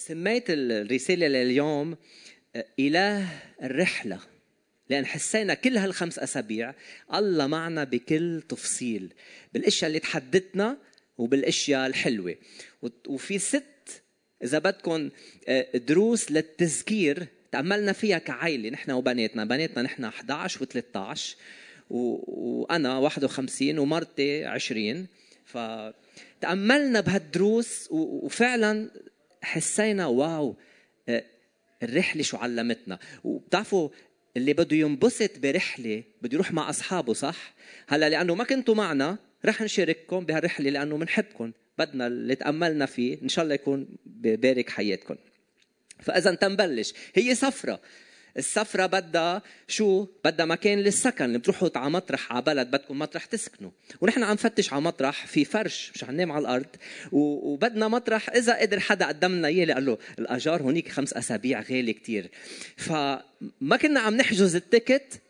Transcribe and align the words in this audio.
سميت 0.00 0.44
الرسالة 0.48 1.28
لليوم 1.28 1.96
إله 2.78 3.28
الرحلة 3.62 4.20
لأن 4.90 5.06
حسينا 5.06 5.54
كل 5.54 5.76
هالخمس 5.76 6.18
أسابيع 6.18 6.74
الله 7.14 7.46
معنا 7.46 7.84
بكل 7.84 8.42
تفصيل 8.48 9.12
بالأشياء 9.54 9.88
اللي 9.88 9.98
تحدثنا 9.98 10.76
وبالأشياء 11.18 11.86
الحلوة. 11.86 12.36
وفي 13.08 13.38
ست 13.38 14.02
إذا 14.44 14.58
بدكم 14.58 15.10
دروس 15.74 16.32
للتذكير 16.32 17.26
تأملنا 17.52 17.92
فيها 17.92 18.18
كعائلة 18.18 18.68
نحن 18.68 18.90
وبناتنا. 18.90 19.44
بناتنا 19.44 19.82
نحن 19.82 20.04
11 20.04 20.66
و13 20.66 21.20
وأنا 21.90 22.98
51 22.98 23.78
ومرتي 23.78 24.44
20 24.44 25.06
فتأملنا 25.44 27.00
بهالدروس 27.00 27.88
وفعلا 27.90 28.90
حسينا 29.42 30.06
واو 30.06 30.56
آه، 31.08 31.24
الرحلة 31.82 32.22
شو 32.22 32.36
علمتنا. 32.36 32.98
وبتعرفوا 33.24 33.88
اللي 34.36 34.52
بده 34.52 34.76
ينبسط 34.76 35.38
برحلة 35.38 36.02
بده 36.22 36.34
يروح 36.34 36.52
مع 36.52 36.70
أصحابه 36.70 37.12
صح؟ 37.12 37.54
هلا 37.88 38.08
لأنه 38.08 38.34
ما 38.34 38.44
كنتوا 38.44 38.74
معنا 38.74 39.18
رح 39.44 39.62
نشارككم 39.62 40.24
بهالرحلة 40.24 40.70
لأنه 40.70 40.96
بنحبكم 40.96 41.52
بدنا 41.78 42.06
اللي 42.06 42.34
تأملنا 42.34 42.86
فيه 42.86 43.22
إن 43.22 43.28
شاء 43.28 43.42
الله 43.42 43.54
يكون 43.54 43.88
ببارك 44.06 44.70
حياتكم. 44.70 45.16
فإذا 46.00 46.34
تنبلش 46.34 46.94
هي 47.14 47.34
سفرة. 47.34 47.80
السفرة 48.36 48.86
بدها 48.86 49.42
شو؟ 49.68 50.06
بدها 50.24 50.46
مكان 50.46 50.78
للسكن، 50.78 51.38
بتروحوا 51.38 51.70
على 51.76 51.90
مطرح 51.90 52.32
على 52.32 52.42
بلد 52.42 52.70
بدكم 52.70 52.98
مطرح 52.98 53.24
تسكنوا، 53.24 53.70
ونحن 54.00 54.22
عم 54.22 54.32
نفتش 54.32 54.72
على 54.72 54.82
مطرح 54.82 55.26
في 55.26 55.44
فرش 55.44 55.92
مش 55.94 56.04
ننام 56.04 56.32
على 56.32 56.42
الأرض، 56.42 56.66
وبدنا 57.12 57.88
مطرح 57.88 58.30
إذا 58.30 58.60
قدر 58.60 58.80
حدا 58.80 59.06
قدم 59.06 59.32
لنا 59.32 59.48
إياه 59.48 59.74
قال 59.74 59.86
له 59.86 59.98
الأجار 60.18 60.62
هونيك 60.62 60.88
خمس 60.88 61.12
أسابيع 61.12 61.60
غالي 61.60 61.92
كتير، 61.92 62.30
فما 62.76 63.76
كنا 63.82 64.00
عم 64.00 64.16
نحجز 64.16 64.56
ال 64.56 64.65
ticket 64.65 65.20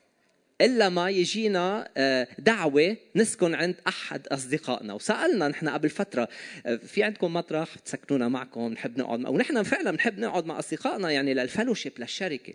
إلا 0.60 0.88
ما 0.88 1.10
يجينا 1.10 1.90
آه، 1.96 2.28
دعوة 2.38 2.96
نسكن 3.16 3.54
عند 3.54 3.74
أحد 3.88 4.26
أصدقائنا. 4.26 4.94
وسألنا 4.94 5.48
نحن 5.48 5.68
قبل 5.68 5.88
فترة 5.90 6.28
آه، 6.66 6.76
في 6.76 7.02
عندكم 7.02 7.32
مطرح؟ 7.32 7.74
تسكنونا 7.74 8.28
معكم 8.28 8.72
نحب 8.72 8.98
نقعد 8.98 9.26
ونحن 9.26 9.62
فعلا 9.62 9.90
بنحب 9.90 10.18
نقعد 10.18 10.46
مع 10.46 10.58
أصدقائنا 10.58 11.10
يعني 11.10 11.34
لل 11.34 11.44
fellowship 11.44 11.92
للشركة. 11.98 12.54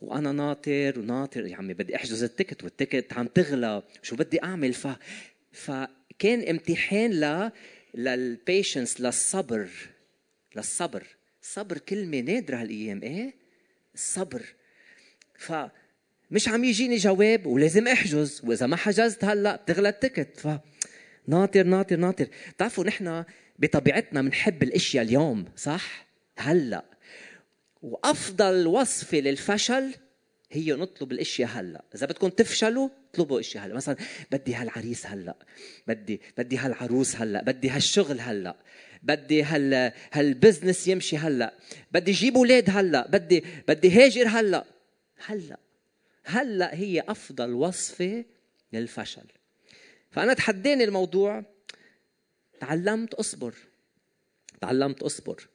وأنا 0.00 0.32
ناطر 0.32 0.98
وناطر 0.98 1.46
يا 1.46 1.56
عمي 1.56 1.74
بدي 1.74 1.96
أحجز 1.96 2.22
ال 2.22 2.28
ticket 2.28 2.64
وال 2.64 2.76
ticket 2.76 3.12
عم 3.12 3.26
تغلى 3.26 3.82
شو 4.02 4.16
بدي 4.16 4.42
أعمل؟ 4.42 4.72
ف 4.72 4.88
فكان 5.52 6.48
امتحان 6.48 7.10
ل 7.10 7.50
للبيشنس 7.94 9.00
للصبر 9.00 9.68
للصبر. 10.56 11.02
صبر 11.42 11.78
كلمة 11.78 12.20
نادرة 12.20 12.56
هالأيام 12.56 13.02
إيه؟ 13.02 13.34
الصبر. 13.94 14.42
ف 15.38 15.52
مش 16.30 16.48
عم 16.48 16.64
يجيني 16.64 16.96
جواب 16.96 17.46
ولازم 17.46 17.88
أحجز 17.88 18.40
وإذا 18.44 18.66
ما 18.66 18.76
حجزت 18.76 19.24
هلأ 19.24 19.56
بتغلى 19.56 19.88
التكت 19.88 20.40
ف 20.40 20.48
ناطر 21.28 21.62
ناطر 21.62 21.96
ناطر. 21.96 22.26
بتعرفوا 22.54 22.84
نحن 22.84 23.24
بطبيعتنا 23.58 24.22
بنحب 24.22 24.62
الأشياء 24.62 25.04
اليوم 25.04 25.44
صح؟ 25.56 26.06
هلأ. 26.38 26.84
وأفضل 27.82 28.66
وصفة 28.66 29.18
للفشل 29.18 29.94
هي 30.52 30.72
نطلب 30.72 31.12
الأشياء 31.12 31.48
هلأ. 31.52 31.84
إذا 31.94 32.06
بدكم 32.06 32.28
تفشلوا 32.28 32.88
اطلبوا 33.10 33.40
أشياء 33.40 33.66
هلأ. 33.66 33.74
مثلا 33.74 33.96
بدي 34.32 34.54
هالعريس 34.54 35.06
هلأ. 35.06 35.36
بدي 35.86 36.20
بدي 36.38 36.58
هالعروس 36.58 37.16
هلأ. 37.16 37.42
بدي 37.42 37.70
هالشغل 37.70 38.20
هلأ. 38.20 38.56
بدي 39.02 39.42
هال 39.42 39.92
هالبزنس 40.12 40.88
يمشي 40.88 41.16
هلأ. 41.16 41.54
بدي 41.92 42.12
جيب 42.12 42.36
أولاد 42.36 42.70
هلأ. 42.70 43.06
بدي 43.10 43.44
بدي 43.68 43.90
هاجر 43.90 44.28
هلأ. 44.28 44.64
هلأ. 45.26 45.65
هلأ 46.26 46.74
هي 46.74 47.02
أفضل 47.08 47.52
وصفة 47.52 48.24
للفشل. 48.72 49.24
فأنا 50.10 50.34
تحداني 50.34 50.84
الموضوع 50.84 51.44
تعلمت 52.60 53.14
أصبر. 53.14 53.54
تعلمت 54.60 55.02
أصبر. 55.02 55.48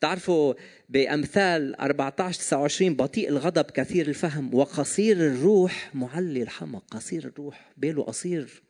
تعرفوا 0.00 0.54
بأمثال 0.88 1.80
14 1.80 2.38
29 2.38 2.96
بطيء 2.96 3.28
الغضب 3.28 3.64
كثير 3.64 4.08
الفهم 4.08 4.54
وقصير 4.54 5.16
الروح 5.16 5.94
معلي 5.94 6.42
الحمق 6.42 6.84
قصير 6.90 7.24
الروح 7.24 7.72
باله 7.76 8.02
قصير. 8.02 8.62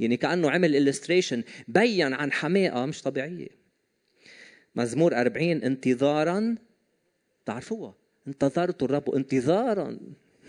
يعني 0.00 0.16
كأنه 0.16 0.50
عمل 0.50 0.94
illustration 0.94 1.38
بين 1.68 2.12
عن 2.12 2.32
حماقة 2.32 2.86
مش 2.86 3.02
طبيعية. 3.02 3.48
مزمور 4.74 5.14
40 5.20 5.62
انتظارا 5.62 6.56
تعرفوها. 7.46 7.94
انتظرت 8.28 8.82
الرب 8.82 9.10
انتظارا. 9.10 9.98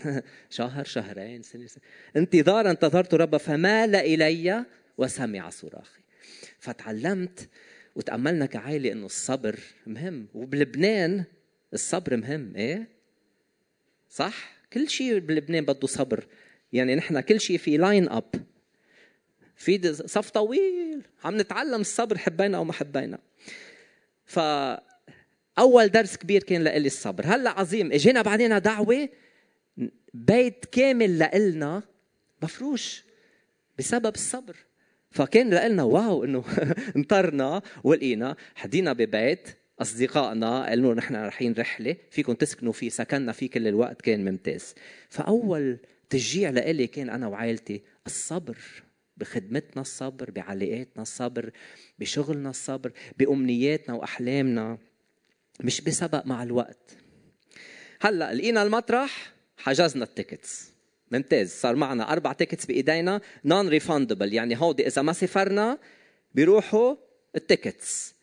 شهر 0.50 0.84
شهرين 0.84 1.42
سنة, 1.42 1.66
سنة. 1.66 1.82
انتظارا 2.16 2.70
انتظرت 2.70 3.14
رب 3.14 3.36
فمال 3.36 3.96
إلي 3.96 4.64
وسمع 4.98 5.50
صراخي. 5.50 6.00
فتعلمت 6.58 7.48
وتأملنا 7.94 8.46
كعائلة 8.46 8.92
إنه 8.92 9.06
الصبر 9.06 9.58
مهم. 9.86 10.28
وبلبنان 10.34 11.24
الصبر 11.74 12.16
مهم 12.16 12.56
إيه؟ 12.56 12.88
صح؟ 14.10 14.56
كل 14.72 14.88
شيء 14.88 15.18
بلبنان 15.18 15.64
بده 15.64 15.86
صبر. 15.86 16.26
يعني 16.72 16.94
نحن 16.94 17.20
كل 17.20 17.40
شيء 17.40 17.58
في 17.58 17.76
line 17.76 18.08
up 18.08 18.34
في 19.56 19.94
صف 19.94 20.30
طويل. 20.30 21.02
عم 21.24 21.40
نتعلم 21.40 21.80
الصبر 21.80 22.18
حبينا 22.18 22.56
أو 22.56 22.64
ما 22.64 22.72
حبينا. 22.72 23.18
ف 24.24 24.38
اول 25.58 25.88
درس 25.88 26.16
كبير 26.16 26.42
كان 26.42 26.64
لإلي 26.64 26.86
الصبر. 26.86 27.24
هلأ 27.26 27.50
عظيم. 27.50 27.92
إجينا 27.92 28.22
بعدين 28.22 28.60
دعوة 28.60 29.08
بيت 30.14 30.64
كامل 30.64 31.18
لإلنا 31.18 31.82
مفروش 32.42 33.04
بسبب 33.78 34.14
الصبر. 34.14 34.56
فكان 35.10 35.54
لنا 35.54 35.82
wow 35.82 36.24
إنه 36.24 36.44
انطرنا 36.96 37.62
ولقينا 37.84 38.36
حدينا 38.54 38.92
ببيت 38.92 39.48
أصدقائنا 39.80 40.66
قالوا 40.68 40.94
نحن 40.94 41.16
رايحين 41.16 41.54
رحلة 41.58 41.96
فيكم 42.10 42.32
تسكنوا 42.32 42.72
فيه 42.72 42.88
سكننا 42.88 43.32
فيه 43.32 43.50
كل 43.50 43.68
الوقت 43.68 44.02
كان 44.02 44.24
ممتاز. 44.24 44.74
فأول 45.08 45.78
تشجيع 46.10 46.50
لإلي 46.50 46.86
كان 46.86 47.10
أنا 47.10 47.26
وعائلتي 47.26 47.82
الصبر 48.06 48.56
بخدمتنا 49.16 49.82
الصبر 49.82 50.30
بعلاقاتنا 50.30 51.02
الصبر 51.02 51.50
بشغلنا 51.98 52.50
الصبر 52.50 52.92
بأمنياتنا 53.18 53.94
وأحلامنا 53.94 54.78
مش 55.60 55.80
بسبق 55.80 56.26
مع 56.26 56.42
الوقت. 56.42 56.96
هلأ 58.00 58.34
لقينا 58.34 58.62
المطرح 58.62 59.35
حجزنا 59.56 60.04
ال 60.04 60.12
tickets. 60.12 60.72
ممتاز. 61.10 61.50
صار 61.50 61.76
معنا 61.76 62.12
أربع 62.12 62.32
tickets 62.32 62.66
بإيدينا 62.66 63.20
non 63.44 63.68
refundable 63.68 64.32
يعني 64.32 64.60
هودي 64.60 64.86
إذا 64.86 65.02
ما 65.02 65.12
سافرنا 65.12 65.78
بيروحوا 66.34 66.96
ال 67.36 67.45
tickets. 67.45 68.14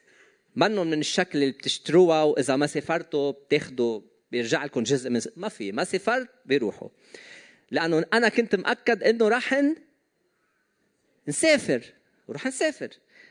منهم 0.55 0.88
من 0.88 0.99
الشكل 0.99 1.44
اللي 1.44 1.51
بتشتروها 1.51 2.23
وإذا 2.23 2.55
ما 2.55 2.67
سافرتوا 2.67 3.31
بتاخذوا 3.31 4.01
بيرجع 4.31 4.66
لكم 4.66 4.83
جزء 4.83 5.09
من 5.09 5.21
ما 5.35 5.49
في 5.49 5.71
ما 5.71 5.83
سافرت 5.83 6.29
بيروحوا. 6.45 6.89
لأنه 7.71 8.05
أنا 8.13 8.29
كنت 8.29 8.55
مأكد 8.55 9.03
إنه 9.03 9.27
راح 9.27 9.63
نسافر. 11.27 11.83
ورح 12.27 12.47
نسافر. 12.47 12.89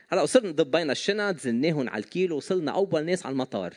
هلأ 0.09 0.21
وصرنا 0.21 0.51
ضبينا 0.51 0.91
الشنط 0.91 1.39
وزناهم 1.39 1.89
على 1.89 2.03
الكيلو 2.03 2.37
وصلنا 2.37 2.71
أول 2.71 3.05
ناس 3.05 3.25
على 3.25 3.33
المطار. 3.33 3.73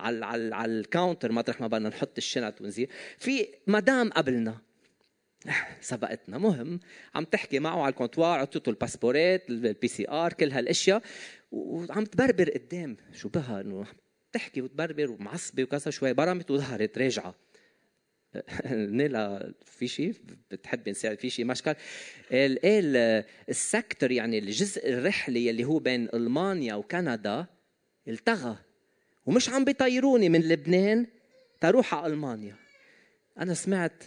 على 0.00 0.26
على 0.26 0.54
على 0.54 0.72
ال 0.72 0.79
counter 0.79 1.32
مطرح 1.32 1.60
ما 1.60 1.66
بدنا 1.66 1.88
نحط 1.88 2.18
الشنط 2.18 2.60
ونطير 2.60 2.88
في 3.18 3.48
مدام 3.66 4.10
قبلنا. 4.10 4.58
سبقتنا. 5.80 6.38
مهم. 6.38 6.80
عم 7.14 7.24
تحكي 7.24 7.58
معه 7.58 7.82
على 7.82 7.90
ال 7.90 7.95
comptoir 7.95 8.38
عطيته 8.38 8.70
الباسبورات 8.70 9.50
ال 9.50 9.88
PCR 9.88 10.32
كل 10.32 10.50
هالأشياء. 10.50 11.02
وعم 11.50 12.04
تبربر 12.04 12.50
قدام. 12.50 12.96
شو 13.12 13.28
بها؟ 13.28 13.60
إنه 13.60 13.86
تحكي 14.32 14.62
وتبربر 14.62 15.10
ومعصبة 15.10 15.62
وكذا 15.62 15.90
شوي. 15.90 16.12
برمت 16.12 16.50
وظهرت. 16.50 16.98
راجعة. 16.98 17.34
نيلا 18.98 19.54
في 19.64 19.88
شيء 19.88 20.14
بتحبي 20.50 20.90
نساعد؟ 20.90 21.18
في 21.18 21.30
شيء 21.30 21.44
مشكل؟ 21.44 21.74
قال 22.30 22.58
السكتر 23.48 24.10
يعني 24.10 24.38
الجزء 24.38 24.88
الرحلي 24.88 25.50
اللي 25.50 25.64
هو 25.64 25.78
بين 25.78 26.08
ألمانيا 26.14 26.74
وكندا 26.74 27.46
التغى. 28.08 28.56
ومش 29.30 29.48
عم 29.48 29.64
بيطيروني 29.64 30.28
من 30.28 30.40
لبنان 30.40 31.06
تروح 31.60 31.94
على 31.94 32.06
ألمانيا. 32.06 32.56
أنا 33.38 33.54
سمعت 33.54 34.04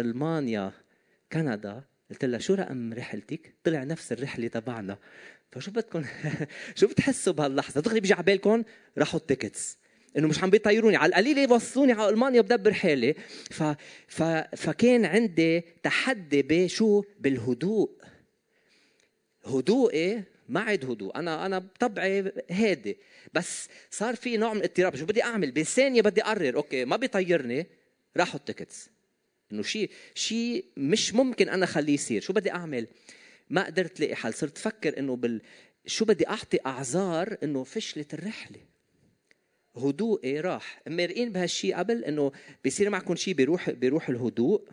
ألمانيا 0.00 0.72
كندا. 1.32 1.84
قلت 2.10 2.24
لها 2.24 2.38
شو 2.38 2.54
رقم 2.54 2.92
رحلتك؟ 2.92 3.54
طلع 3.64 3.84
نفس 3.84 4.12
الرحلة 4.12 4.48
تبعنا. 4.48 4.98
فشو 5.52 5.70
بدكم؟ 5.70 6.04
شو 6.78 6.86
بتحسوا 6.86 7.32
بهاللحظة؟ 7.32 7.80
دغري 7.80 8.00
بيجي 8.00 8.14
على 8.14 8.22
بالكم 8.22 8.64
راحوا 8.98 9.20
ال 9.20 9.26
tickets. 9.26 9.78
إنه 10.18 10.28
مش 10.28 10.42
عم 10.42 10.50
بيطيروني. 10.50 10.96
على 10.96 11.10
القليل 11.10 11.38
يوصلوني 11.38 11.92
على 11.92 12.08
ألمانيا 12.08 12.40
بدبر 12.40 12.72
حالي. 12.72 13.14
ف... 13.50 13.62
ف... 14.08 14.22
فكان 14.56 15.04
عندي 15.04 15.60
تحدي 15.60 16.42
بشو؟ 16.42 17.02
بالهدوء. 17.20 17.90
هدوئي 19.44 20.24
ما 20.48 20.60
عاد 20.60 20.90
هدوء. 20.90 21.16
أنا 21.16 21.46
أنا 21.46 21.58
بطبعي 21.58 22.32
هادي. 22.50 22.96
بس 23.34 23.68
صار 23.90 24.16
في 24.16 24.36
نوع 24.36 24.52
من 24.52 24.58
الاضطراب. 24.58 24.96
شو 24.96 25.06
بدي 25.06 25.22
أعمل؟ 25.22 25.50
بثانيه 25.50 26.02
بدي 26.02 26.22
أقرر 26.22 26.56
okay 26.56 26.84
ما 26.84 26.96
بيطيرني 26.96 27.66
راحوا 28.16 28.40
ال 28.40 28.46
tickets 28.46 28.90
إنه 29.52 29.62
شيء 29.62 29.90
شيء 30.14 30.64
مش 30.76 31.14
ممكن 31.14 31.48
أنا 31.48 31.66
خليه 31.66 31.94
يصير. 31.94 32.22
شو 32.22 32.32
بدي 32.32 32.52
أعمل؟ 32.52 32.86
ما 33.50 33.66
قدرت 33.66 34.00
لاقي 34.00 34.14
حل. 34.14 34.34
صرت 34.34 34.56
أفكر 34.56 34.98
إنه 34.98 35.16
بال 35.16 35.42
شو 35.86 36.04
بدي 36.04 36.28
أعطي 36.28 36.58
أعذار 36.66 37.36
إنه 37.42 37.64
فشلت 37.64 38.14
الرحلة. 38.14 38.58
هدوئي 39.76 40.40
راح. 40.40 40.82
مرقين 40.86 41.32
بهالشيء 41.32 41.76
قبل 41.76 42.04
إنه 42.04 42.32
بيصير 42.64 42.90
معكم 42.90 43.16
شيء 43.16 43.34
بيروح 43.34 43.70
بيروح 43.70 44.08
الهدوء. 44.08 44.68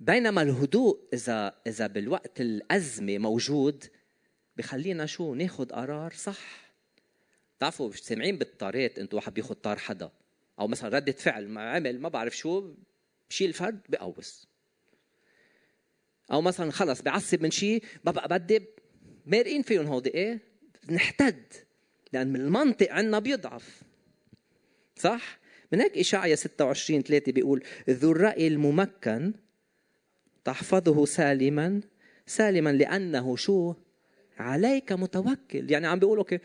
بينما 0.00 0.42
الهدوء 0.42 0.98
إذا 1.12 1.54
إذا 1.66 1.86
بالوقت 1.86 2.40
الأزمة 2.40 3.18
موجود 3.18 3.84
بخلينا 4.56 5.06
شو 5.06 5.34
ناخذ 5.34 5.66
قرار 5.66 6.12
صح. 6.12 6.72
بتعرفوا 7.58 7.92
سامعين 7.92 8.38
بالطارات 8.38 8.98
أنتوا 8.98 9.18
واحد 9.18 9.34
بياخذ 9.34 9.54
طار 9.54 9.78
حدا. 9.78 10.10
أو 10.60 10.68
مثلا 10.68 10.96
ردة 10.96 11.12
فعل 11.12 11.48
ما 11.48 11.70
عمل 11.70 12.00
ما 12.00 12.08
بعرف 12.08 12.36
شو 12.36 12.74
بشيل 13.30 13.48
الفرد 13.48 13.80
بقوس. 13.88 14.48
أو 16.32 16.40
مثلا 16.42 16.70
خلص 16.70 17.02
بعصب 17.02 17.42
من 17.42 17.50
شيء 17.50 17.84
ما 18.04 18.12
بقى 18.12 18.28
بدي 18.28 18.64
مارقين 19.26 19.62
فيهم 19.62 19.86
هودي 19.86 20.10
إيه؟ 20.10 20.38
نحتد. 20.90 21.42
لأن 22.12 22.32
من 22.32 22.40
المنطق 22.40 22.92
عندنا 22.92 23.18
بيضعف. 23.18 23.82
صح؟ 24.96 25.38
من 25.72 25.80
هيك 25.80 25.98
إشعيا 25.98 26.34
26 26.34 27.02
3 27.02 27.32
بيقول 27.32 27.64
ذو 27.90 28.12
الرأي 28.12 28.46
الممكن 28.46 29.34
تحفظه 30.44 31.04
سالما 31.06 31.80
سالما 32.26 32.70
لأنه 32.72 33.36
شو؟ 33.36 33.74
عليك 34.38 34.92
متوكل. 34.92 35.70
يعني 35.70 35.86
عم 35.86 35.98
بيقول 35.98 36.18
okay 36.18 36.38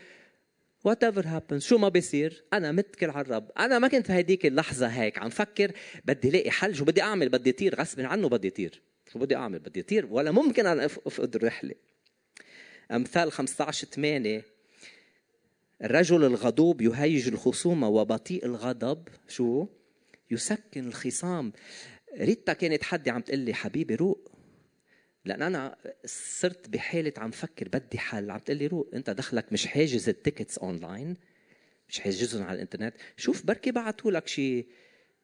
whatever 0.84 1.26
happens 1.26 1.62
شو 1.62 1.78
ما 1.78 1.88
بيصير 1.88 2.44
أنا 2.52 2.72
متكل 2.72 3.10
على 3.10 3.26
الرب. 3.26 3.50
أنا 3.58 3.78
ما 3.78 3.88
كنت 3.88 4.06
في 4.06 4.12
هديك 4.12 4.46
اللحظة 4.46 4.86
هيك 4.86 5.18
عم 5.18 5.30
فكر 5.30 5.72
بدي 6.04 6.28
الاقي 6.28 6.50
حل. 6.50 6.74
شو 6.74 6.84
بدي 6.84 7.02
أعمل؟ 7.02 7.28
بدي 7.28 7.50
أطير. 7.50 7.80
غصب 7.80 8.00
عنه 8.00 8.28
بدي 8.28 8.48
أطير. 8.48 8.82
شو 9.12 9.18
بدي 9.18 9.36
أعمل؟ 9.36 9.58
بدي 9.58 9.80
أطير. 9.80 10.06
ولا 10.10 10.30
ممكن 10.30 10.66
أنا 10.66 10.84
أفقد 10.84 11.36
الرحله 11.36 11.74
أمثال 12.92 13.32
15 13.32 13.86
8 13.86 14.44
الرجل 15.82 16.24
الغضوب 16.24 16.80
يهيج 16.80 17.28
الخصومة 17.28 17.88
وبطيء 17.88 18.46
الغضب. 18.46 19.08
شو؟ 19.28 19.66
يسكن 20.30 20.86
الخصام. 20.86 21.52
ريتا 22.18 22.52
كانت 22.52 22.82
حدي 22.82 23.10
عم 23.10 23.20
تقول 23.20 23.38
لي 23.38 23.54
حبيبي 23.54 23.94
روق. 23.94 24.31
لأن 25.24 25.42
أنا 25.42 25.76
صرت 26.04 26.68
بحاله 26.68 27.12
عم 27.16 27.30
فكر 27.30 27.68
بدي 27.68 27.98
حل. 27.98 28.30
عم 28.30 28.38
تقول 28.38 28.56
لي 28.58 28.66
روق 28.66 28.90
أنت 28.94 29.10
دخلك 29.10 29.52
مش 29.52 29.66
حاجز 29.66 30.08
ال 30.08 30.14
tickets 30.14 30.58
online 30.58 31.16
مش 31.88 32.00
حاجزهم 32.00 32.42
على 32.42 32.54
الإنترنت. 32.54 32.94
شوف 33.16 33.46
بركي 33.46 33.70
بعثوا 33.70 34.10
لك 34.10 34.28
شي 34.28 34.66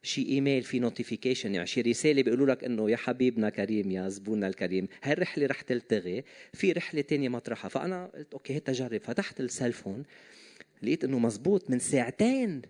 شي 0.03 0.29
إيميل 0.29 0.63
في 0.63 0.79
notification 0.79 1.55
يعني 1.55 1.67
شي 1.67 1.81
رسالة 1.81 2.23
بيقولوا 2.23 2.47
لك 2.47 2.65
إنه 2.65 2.91
يا 2.91 2.97
حبيبنا 2.97 3.51
كريم 3.51 3.91
يا 3.91 4.09
زبوننا 4.09 4.49
الكريم 4.49 4.89
هاي 5.03 5.13
الرحلة 5.13 5.47
رح 5.47 5.61
تلتغي 5.61 6.25
في 6.53 6.73
رحلة 6.73 7.01
تانية 7.01 7.29
مطرحها 7.29 7.69
فأنا 7.69 8.11
قلت 8.15 8.33
okay 8.33 8.55
هي 8.55 8.61
تجرب 8.61 9.01
فتحت 9.01 9.41
ال 9.41 9.47
cell 9.47 9.72
phone 9.72 10.03
لقيت 10.83 11.05
إنه 11.05 11.19
مزبوط 11.19 11.71
من 11.71 11.79
ساعتين 11.79 12.63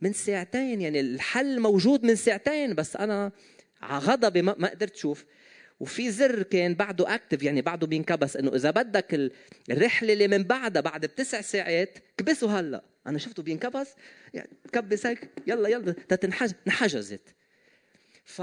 من 0.00 0.12
ساعتين 0.12 0.80
يعني 0.80 1.00
الحل 1.00 1.60
موجود 1.60 2.04
من 2.04 2.14
ساعتين 2.14 2.74
بس 2.74 2.96
أنا 2.96 3.32
على 3.80 4.04
غضبي 4.04 4.42
ما 4.42 4.68
قدرت 4.68 4.94
أشوف 4.94 5.24
وفي 5.80 6.10
زر 6.10 6.42
كان 6.42 6.74
بعده 6.74 7.14
active 7.14 7.42
يعني 7.42 7.62
بعده 7.62 7.86
بينكبس 7.86 8.36
إنه 8.36 8.54
إذا 8.54 8.70
بدك 8.70 9.32
الرحلة 9.70 10.12
اللي 10.12 10.28
من 10.28 10.42
بعدها 10.42 10.82
بعد 10.82 11.06
بتسع 11.06 11.40
ساعات 11.40 11.98
كبسه 12.16 12.60
هلأ. 12.60 12.84
أنا 13.06 13.18
شفته 13.18 13.42
بينكبس 13.42 13.94
يعني 14.34 14.50
كبس 14.72 15.06
هيك 15.06 15.30
يلا 15.46 15.68
يلا 15.68 15.92
تتنحج 15.92 16.52
انحجزت. 16.66 17.34
ف 18.24 18.42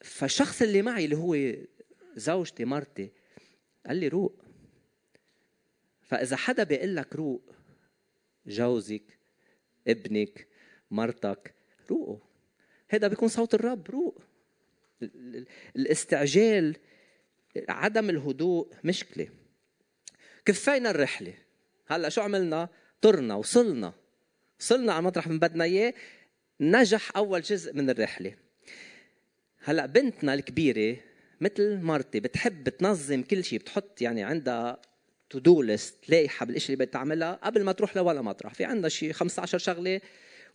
فالشخص 0.00 0.62
اللي 0.62 0.82
معي 0.82 1.04
اللي 1.04 1.16
هو 1.16 1.36
زوجتي 2.16 2.64
مرتي 2.64 3.10
قال 3.86 3.96
لي 3.96 4.08
روق. 4.08 4.44
فإذا 6.02 6.36
حدا 6.36 6.62
بيقول 6.62 6.96
لك 6.96 7.16
روق 7.16 7.54
جوزك 8.46 9.18
ابنك 9.88 10.48
مرتك 10.90 11.54
روقوا. 11.90 12.18
هذا 12.88 13.08
بيكون 13.08 13.28
صوت 13.28 13.54
الرب 13.54 13.90
روق. 13.90 14.22
الاستعجال 15.76 16.76
عدم 17.68 18.10
الهدوء 18.10 18.72
مشكله 18.84 19.28
كفينا 20.44 20.90
الرحلة. 20.90 21.34
هلأ 21.86 22.08
شو 22.08 22.20
عملنا؟ 22.20 22.68
طرنا 23.00 23.34
وصلنا. 23.34 23.92
وصلنا 24.60 24.92
على 24.92 25.02
مطرح 25.02 25.28
من 25.28 25.38
بدنا 25.38 25.64
إياه. 25.64 25.94
نجح 26.60 27.16
أول 27.16 27.40
جزء 27.40 27.74
من 27.74 27.90
الرحلة. 27.90 28.34
هلأ 29.64 29.86
بنتنا 29.86 30.34
الكبيرة 30.34 30.96
مثل 31.40 31.80
مرتي 31.80 32.20
بتحب 32.20 32.68
تنظم 32.68 33.22
كل 33.22 33.44
شيء 33.44 33.58
بتحط 33.58 34.02
يعني 34.02 34.22
عندها 34.22 34.82
to-do 35.30 35.62
list 35.62 35.94
لايحة 36.08 36.46
بالشيء 36.46 36.74
اللي 36.74 36.84
بدها 36.84 36.92
تعملها 36.92 37.32
قبل 37.32 37.64
ما 37.64 37.72
تروح 37.72 37.96
لولا 37.96 38.22
مطرح. 38.22 38.54
في 38.54 38.64
عندها 38.64 38.88
شيء 38.88 39.12
15 39.12 39.58
شغلة 39.58 40.00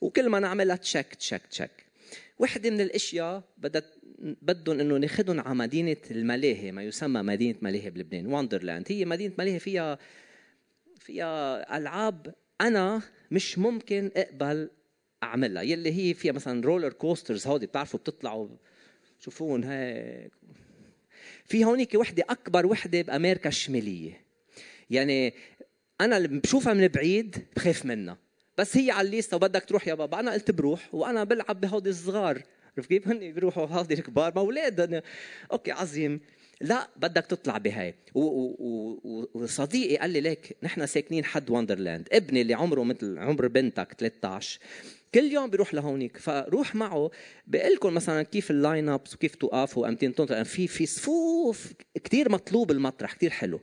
وكل 0.01 0.29
ما 0.29 0.39
نعملها 0.39 0.75
check 0.75 1.15
check 1.15 1.45
check 1.45 1.85
وحدة 2.39 2.69
من 2.69 2.81
الأشياء 2.81 3.43
بدها 3.57 3.81
بدهم 4.19 4.79
إنه 4.79 4.97
ناخذهم 4.97 5.39
على 5.39 5.55
مدينة 5.55 5.97
الملاهي 6.11 6.71
ما 6.71 6.83
يسمى 6.83 7.21
مدينة 7.21 7.57
ملاهي 7.61 7.89
بلبنان 7.89 8.27
Wonderland 8.27 8.85
هي 8.87 9.05
مدينة 9.05 9.33
ملاهي 9.37 9.59
فيها 9.59 9.97
فيها 10.99 11.77
ألعاب 11.77 12.35
أنا 12.61 13.01
مش 13.31 13.57
ممكن 13.57 14.11
أقبل 14.15 14.69
أعملها. 15.23 15.63
يلي 15.63 15.91
هي 15.91 16.13
فيها 16.13 16.31
مثلا 16.31 16.65
roller 16.65 16.93
coasters 16.93 17.47
هودي 17.47 17.65
بتعرفوا 17.65 17.99
بتطلعوا 17.99 18.49
شوفون 19.19 19.63
هيك. 19.63 20.31
في 21.45 21.65
هونيك 21.65 21.95
وحدة 21.95 22.25
أكبر 22.29 22.65
وحدة 22.65 23.01
بأمريكا 23.01 23.49
الشمالية. 23.49 24.25
يعني 24.89 25.33
أنا 26.01 26.17
اللي 26.17 26.27
بشوفها 26.27 26.73
من 26.73 26.87
بعيد 26.87 27.45
بخاف 27.55 27.85
منها. 27.85 28.17
بس 28.57 28.77
هي 28.77 28.91
على 28.91 29.05
الليستة 29.05 29.37
وبدك 29.37 29.65
تروح 29.65 29.87
يا 29.87 29.93
بابا. 29.93 30.19
أنا 30.19 30.31
قلت 30.31 30.51
بروح 30.51 30.95
وأنا 30.95 31.23
بلعب 31.23 31.61
بهودي 31.61 31.89
الصغار. 31.89 32.43
عرفت 32.77 32.89
كيف؟ 32.89 33.07
هن 33.07 33.31
بيروحوا 33.31 33.65
هودي 33.65 33.93
الكبار 33.93 34.31
ما 34.35 34.41
أولاد. 34.41 35.03
okay 35.51 35.71
عظيم. 35.71 36.19
لا 36.61 36.89
بدك 36.97 37.25
تطلع 37.25 37.57
بهاي. 37.57 37.95
وصديقي 39.33 39.97
قال 39.97 40.09
لي 40.09 40.21
ليك 40.21 40.57
نحن 40.63 40.85
ساكنين 40.85 41.25
حد 41.25 41.49
Wonderland 41.49 42.07
ابني 42.11 42.41
اللي 42.41 42.53
عمره 42.53 42.83
مثل 42.83 43.17
عمر 43.17 43.47
بنتك 43.47 43.95
13 43.97 44.59
كل 45.13 45.31
يوم 45.31 45.49
بيروح 45.49 45.73
لهونيك. 45.73 46.17
فروح 46.17 46.75
معه 46.75 47.11
بقول 47.47 47.73
لكم 47.73 47.93
مثلا 47.93 48.23
كيف 48.23 48.51
ال 48.51 48.59
line 48.59 48.89
ups 48.89 49.13
وكيف 49.13 49.35
توقفوا 49.35 49.87
امتين 49.87 50.15
تنطر 50.15 50.43
في 50.43 50.67
في 50.67 50.85
صفوف 50.85 51.73
كثير 52.03 52.31
مطلوب 52.31 52.71
المطرح 52.71 53.13
كثير 53.13 53.29
حلو. 53.29 53.59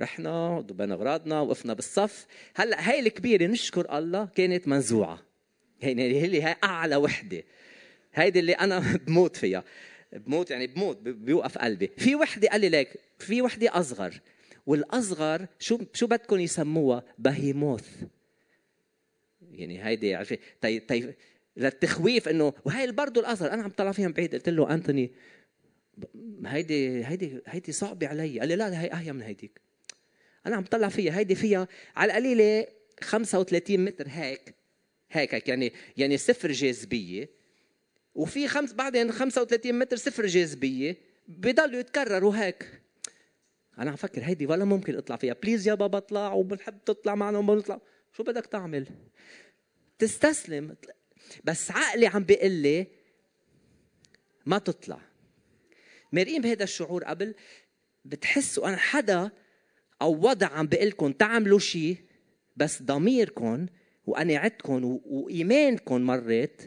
رحنا 0.00 0.48
ودبنا 0.48 0.94
اغراضنا 0.94 1.40
وقفنا 1.40 1.72
بالصف. 1.74 2.26
هلأ 2.54 2.90
هاي 2.90 3.00
الكبيرة 3.00 3.46
نشكر 3.46 3.98
الله 3.98 4.28
كانت 4.34 4.68
منزوعه 4.68 5.22
اللي 5.82 6.42
هي 6.42 6.56
أعلى 6.64 6.96
وحدة. 6.96 7.42
هيدي 8.16 8.38
اللي 8.38 8.52
أنا 8.52 8.78
بموت 9.06 9.36
فيها. 9.36 9.64
بموت 10.12 10.50
يعني 10.50 10.66
بموت 10.66 10.96
بيوقف 10.98 11.58
قلبي. 11.58 11.90
في 11.98 12.14
وحدة 12.14 12.48
قال 12.48 12.60
لي 12.60 12.68
ليك 12.68 12.96
في 13.18 13.42
وحدة 13.42 13.80
أصغر. 13.80 14.20
والأصغر 14.66 15.46
شو 15.58 15.78
شو 15.92 16.06
بدكم 16.06 16.40
يسموها؟ 16.40 17.04
بهيموث. 17.18 17.88
يعني 19.50 19.84
هيدي 19.84 20.14
عرفت؟ 20.14 20.38
طي 20.60 20.78
طي 20.78 21.14
للتخويف 21.56 22.28
إنه 22.28 22.52
وهي 22.64 22.92
برضه 22.92 23.20
الأصغر. 23.20 23.52
أنا 23.52 23.62
عم 23.62 23.70
طلع 23.70 23.92
فيها 23.92 24.08
بعيد. 24.08 24.34
قلت 24.34 24.48
له 24.48 24.74
أنتوني 24.74 25.12
هيدي 26.46 27.04
هيدي 27.04 27.40
هيدي 27.46 27.72
صعبة 27.72 28.06
علي. 28.08 28.40
قال 28.40 28.48
لي 28.48 28.56
لا 28.56 28.80
هي 28.82 28.92
اهيا 28.92 29.12
من 29.12 29.22
هيديك. 29.22 29.60
أنا 30.46 30.56
عم 30.56 30.64
طلع 30.64 30.88
فيها. 30.88 31.18
هيدي 31.18 31.34
فيها 31.34 31.68
على 31.96 32.12
القليلة 32.12 32.66
35 33.00 33.84
متر 33.84 34.08
هيك 34.08 34.54
هيك 35.10 35.34
هيك 35.34 35.48
يعني 35.48 35.72
يعني 35.96 36.16
صفر 36.16 36.52
جاذبية. 36.52 37.28
وفي 38.16 38.48
خمس 38.48 38.72
بعدين 38.72 39.12
35 39.12 39.78
متر 39.78 39.96
صفر 39.96 40.26
جاذبية 40.26 40.96
بضلوا 41.28 41.80
يتكرروا 41.80 42.36
هيك. 42.36 42.82
أنا 43.78 43.90
عم 43.90 43.96
فكر 43.96 44.22
هيدي 44.22 44.46
ولا 44.46 44.64
ممكن 44.64 44.96
أطلع 44.96 45.16
فيها. 45.16 45.34
بليز 45.34 45.68
يا 45.68 45.74
بابا 45.74 45.98
اطلع 45.98 46.32
وبنحب 46.32 46.84
تطلع 46.84 47.14
معنا 47.14 47.38
وبنطلع 47.38 47.80
شو 48.12 48.22
بدك 48.22 48.46
تعمل؟ 48.46 48.86
تستسلم. 49.98 50.76
بس 51.44 51.70
عقلي 51.70 52.06
عم 52.06 52.24
بيقول 52.24 52.50
لي 52.50 52.86
ما 54.46 54.58
تطلع. 54.58 55.00
مرقين 56.12 56.42
بهذا 56.42 56.64
الشعور 56.64 57.04
قبل؟ 57.04 57.34
بتحسوا 58.04 58.68
أنا 58.68 58.76
حدا 58.76 59.30
أو 60.02 60.12
وضع 60.28 60.46
عم 60.46 60.66
بقول 60.66 60.88
لكم 60.88 61.12
تعملوا 61.12 61.58
شيء 61.58 61.96
بس 62.56 62.82
ضميركم 62.82 63.66
وأنا 64.06 64.38
عدكم 64.38 65.00
وإيمانكم 65.04 66.00
مرات 66.00 66.62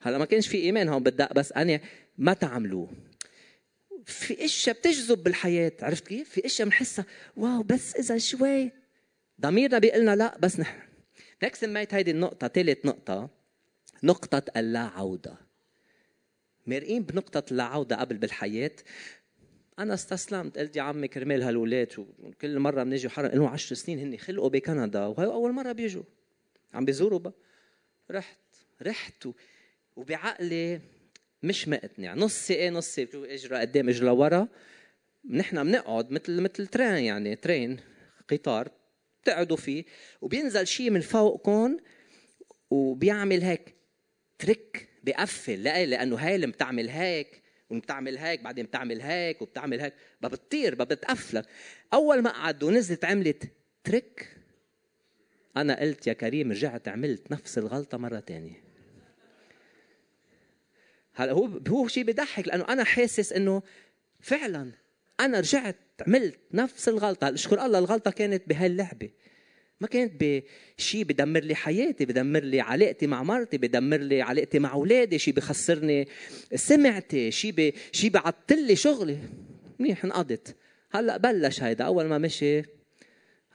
هلا 0.00 0.18
ما 0.18 0.24
كانش 0.24 0.48
في 0.48 0.56
إيمان 0.58 0.88
هون 0.88 1.02
بدق 1.02 1.32
بس 1.32 1.52
أنا 1.52 1.80
ما 2.18 2.32
تعملوه. 2.32 2.88
في 4.04 4.44
أشياء 4.44 4.76
بتجذب 4.76 5.22
بالحياة 5.22 5.72
عرفت 5.82 6.08
كيف؟ 6.08 6.28
في 6.30 6.46
أشياء 6.46 6.68
بنحسها 6.68 7.04
واو 7.36 7.62
بس 7.62 7.96
إذا 7.96 8.18
شوي. 8.18 8.70
ضميرنا 9.40 9.78
بيقول 9.78 10.00
لنا 10.00 10.16
لا 10.16 10.38
بس 10.38 10.60
نحن. 10.60 10.80
هيك 11.42 11.54
سميت 11.54 11.94
هيدي 11.94 12.10
النقطة 12.10 12.48
ثالث 12.48 12.86
نقطة 12.86 13.30
نقطة 14.02 14.42
اللا 14.56 14.80
عوده 14.80 15.34
مرقين 16.66 17.02
بنقطة 17.02 17.44
اللا 17.52 17.64
عودة 17.64 17.96
قبل 17.96 18.16
بالحياة؟ 18.16 18.70
أنا 19.78 19.94
استسلمت 19.94 20.58
قلت 20.58 20.76
يا 20.76 20.82
عمي 20.82 21.08
كرمال 21.08 21.42
هالولاد 21.42 21.88
وكل 22.18 22.58
مرة 22.58 22.82
بنيجي 22.82 23.08
حرم 23.08 23.26
لهم 23.26 23.46
10 23.46 23.76
سنين 23.76 23.98
هن 23.98 24.18
خلقوا 24.18 24.48
بكندا 24.48 25.06
وهي 25.06 25.26
أول 25.26 25.52
مرة 25.52 25.72
بيجوا. 25.72 26.02
عم 26.74 26.84
بيزوروا 26.84 27.18
بقى. 27.18 27.32
رحت 28.10 28.38
رحت 28.82 29.28
وبعقلي 29.98 30.80
مش 31.42 31.68
مقتنع. 31.68 32.14
نص 32.14 32.50
إيه؟ 32.50 32.70
نص 32.70 32.98
إجرى؟ 32.98 33.58
قدام 33.58 33.88
إجرى 33.88 34.10
ورا. 34.10 34.48
نحن 35.30 35.64
بنقعد 35.64 36.10
مثل 36.10 36.40
مثل 36.40 36.66
ترين 36.66 37.04
يعني 37.04 37.36
ترين 37.36 37.80
قطار 38.30 38.70
بتقعدوا 39.22 39.56
فيه 39.56 39.84
وبينزل 40.20 40.66
شيء 40.66 40.90
من 40.90 41.00
فوقكم 41.00 41.76
وبيعمل 42.70 43.42
هيك 43.42 43.74
تريك 44.38 44.88
بقفل 45.04 45.62
لا 45.62 45.86
لأنه 45.86 46.16
هاي 46.16 46.34
اللي 46.34 46.46
بتعمل 46.46 46.88
هيك 46.88 47.42
وبتعمل 47.70 48.18
هيك 48.18 48.40
بعدين 48.40 48.66
بتعمل 48.66 49.00
هيك 49.00 49.42
وبتعمل 49.42 49.80
هيك. 49.80 49.94
بتطير 50.22 50.74
بتقفلك. 50.74 51.44
أول 51.92 52.22
ما 52.22 52.30
قعد 52.30 52.62
ونزلت 52.62 53.04
عملت 53.04 53.42
تريك. 53.84 54.36
أنا 55.56 55.80
قلت 55.80 56.06
يا 56.06 56.12
كريم 56.12 56.50
رجعت 56.50 56.88
عملت 56.88 57.30
نفس 57.30 57.58
الغلطة 57.58 57.98
مرة 57.98 58.20
ثانية 58.20 58.67
هلا 61.18 61.32
هو 61.32 61.50
هو 61.68 61.88
شيء 61.88 62.04
بضحك 62.04 62.48
لأنه 62.48 62.64
أنا 62.68 62.84
حاسس 62.84 63.32
إنه 63.32 63.62
فعلا 64.20 64.72
أنا 65.20 65.40
رجعت 65.40 65.76
عملت 66.06 66.38
نفس 66.52 66.88
الغلطة. 66.88 67.34
اشكر 67.34 67.64
الله 67.64 67.78
الغلطة 67.78 68.10
كانت 68.10 68.42
بهاللعبة. 68.48 69.10
ما 69.80 69.86
كانت 69.86 70.12
بشيء 70.78 71.04
بدمر 71.04 71.40
لي 71.40 71.54
حياتي 71.54 72.04
بدمر 72.04 72.40
لي 72.40 72.60
علاقتي 72.60 73.06
مع 73.06 73.22
مرتي 73.22 73.58
بدمر 73.58 73.96
لي 73.96 74.22
علاقتي 74.22 74.58
مع 74.58 74.72
أولادي 74.72 75.18
شيء 75.18 75.34
بخسرني 75.34 76.08
سمعتي 76.54 77.30
شيء. 77.30 77.74
شيء 77.92 78.10
بعطل 78.10 78.66
لي 78.66 78.76
شغلي. 78.76 79.18
منيح 79.78 80.04
انقضت. 80.04 80.56
هلا 80.90 81.16
بلش 81.16 81.62
هيدا 81.62 81.84
أول 81.84 82.04
ما 82.04 82.18
مشي 82.18 82.62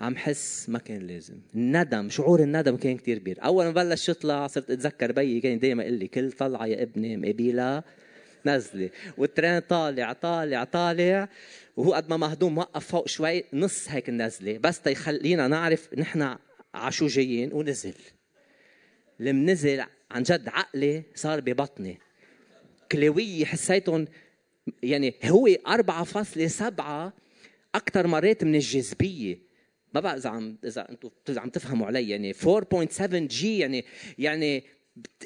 عم 0.04 0.18
حس 0.18 0.70
ما 0.70 0.80
كان 0.80 1.08
لازم. 1.08 1.36
الندم 1.56 2.10
شعور 2.10 2.44
الندم 2.44 2.78
كان 2.78 2.98
كتير 2.98 3.18
كبير. 3.18 3.44
أول 3.44 3.66
ما 3.66 3.72
بلش 3.72 4.10
يطلع 4.10 4.48
صرت 4.48 4.72
أتذكر 4.72 5.12
بيي 5.12 5.42
كان 5.42 5.60
دائما 5.60 5.84
يقول 5.84 5.98
لي 5.98 6.08
كل 6.08 6.32
طلعة 6.32 6.66
يا 6.66 6.84
ابني 6.84 7.18
مقبيلة 7.18 7.84
نزلي 8.46 8.90
والترين 9.18 9.60
طالع 9.60 10.14
طالع 10.14 10.64
طالع. 10.64 11.30
وهو 11.78 11.94
قد 11.94 12.10
ما 12.10 12.18
مهضوم 12.18 12.58
وقف 12.58 12.88
فوق 12.88 13.08
شوي 13.08 13.44
نص 13.54 13.90
هيك 13.90 14.10
النزله 14.10 14.58
بس 14.58 14.82
تيخلينا 14.82 15.48
نعرف 15.48 15.94
نحن 15.98 16.36
عشو 16.74 17.08
جايين 17.08 17.54
ونزل. 17.54 17.94
لما 19.20 19.52
نزل 19.52 19.84
عن 20.12 20.24
جد 20.24 20.48
عقلي 20.48 21.04
صار 21.16 21.40
ببطني. 21.40 22.00
كلاوية 22.92 23.46
حسيتهم 23.46 24.08
يعني 24.84 25.14
هو 25.26 25.48
4.7 25.48 27.14
أكثر 27.76 28.08
مرات 28.08 28.44
من 28.44 28.56
الجاذبية. 28.56 29.53
ما 29.94 30.00
بقى 30.00 30.18
إذا 30.18 30.30
عم 30.30 30.58
إذا 30.66 30.90
أنتم 30.90 31.10
عم 31.30 31.50
تفهموا 31.50 31.88
علي 31.88 32.10
يعني 32.10 32.34
4.7 32.34 33.04
جي 33.14 33.60
يعني 33.60 33.86
يعني 34.18 34.64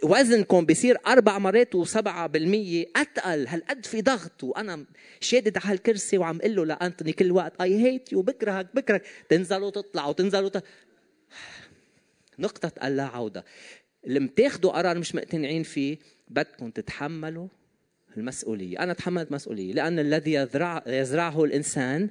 وزنكم 0.03 0.65
بيصير 0.65 0.97
أربع 1.07 1.37
مرات 1.37 1.75
وسبعة 1.75 2.27
بالمية 2.27 2.85
أتقل. 2.95 3.47
هالقد 3.47 3.85
في 3.85 4.01
ضغط؟ 4.01 4.43
وأنا 4.43 4.85
شادد 5.19 5.57
على 5.57 5.67
هالكرسي 5.67 6.17
وعم 6.17 6.39
أقول 6.39 6.55
له 6.55 6.65
لأنتوني 6.65 7.13
كل 7.13 7.31
وقت 7.31 7.61
اي 7.61 7.83
هيت 7.83 8.11
يو 8.11 8.21
بكرهك 8.21 8.75
بكرهك. 8.75 9.03
تنزلوا 9.29 9.69
تطلعوا 9.69 10.13
تنزلوا 10.13 10.49
تطلع. 10.49 10.61
نقطة 12.39 12.87
اللا 12.87 13.03
عودة. 13.03 13.45
اللي 14.05 14.19
بتاخذوا 14.19 14.71
قرار 14.71 14.97
مش 14.97 15.15
مقتنعين 15.15 15.63
فيه 15.63 15.97
بدكم 16.27 16.71
تتحملوا 16.71 17.47
المسؤولية. 18.17 18.79
أنا 18.79 18.93
تحملت 18.93 19.31
مسؤولية 19.31 19.73
لأن 19.73 19.99
الذي 19.99 20.33
يزرع 20.33 20.83
يزرعه 20.87 21.43
الإنسان 21.43 22.09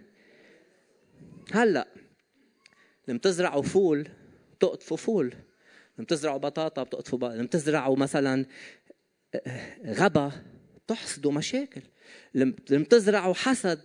هلأ 1.53 1.87
لما 3.09 3.19
تزرعوا 3.19 3.63
فول 3.63 4.09
تقطفوا 4.61 4.97
فول. 4.97 5.35
لما 5.99 6.07
تزرعوا 6.07 6.39
بطاطا 6.39 6.83
بتقطفوا 6.83 7.19
بطاطا 7.19 7.37
لما 7.37 7.47
تزرعوا 7.47 7.97
مثلا 7.97 8.47
غبا 9.87 10.33
تحصدوا 10.87 11.33
مشاكل. 11.33 11.83
لما 12.35 12.85
تزرعوا 12.91 13.35
حسد 13.35 13.81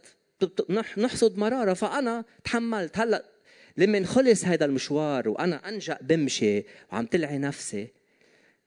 نحصد 0.98 1.38
مرارة. 1.38 1.74
فأنا 1.74 2.26
تحملت. 2.44 2.98
هلأ 2.98 3.26
لما 3.78 4.06
خلص 4.06 4.46
هذا 4.46 4.66
المشوار 4.66 5.30
وأنا 5.30 5.70
أنجأ 5.70 5.98
بمشي 6.02 6.64
وعم 6.92 7.06
تلعي 7.06 7.38
نفسي 7.38 7.88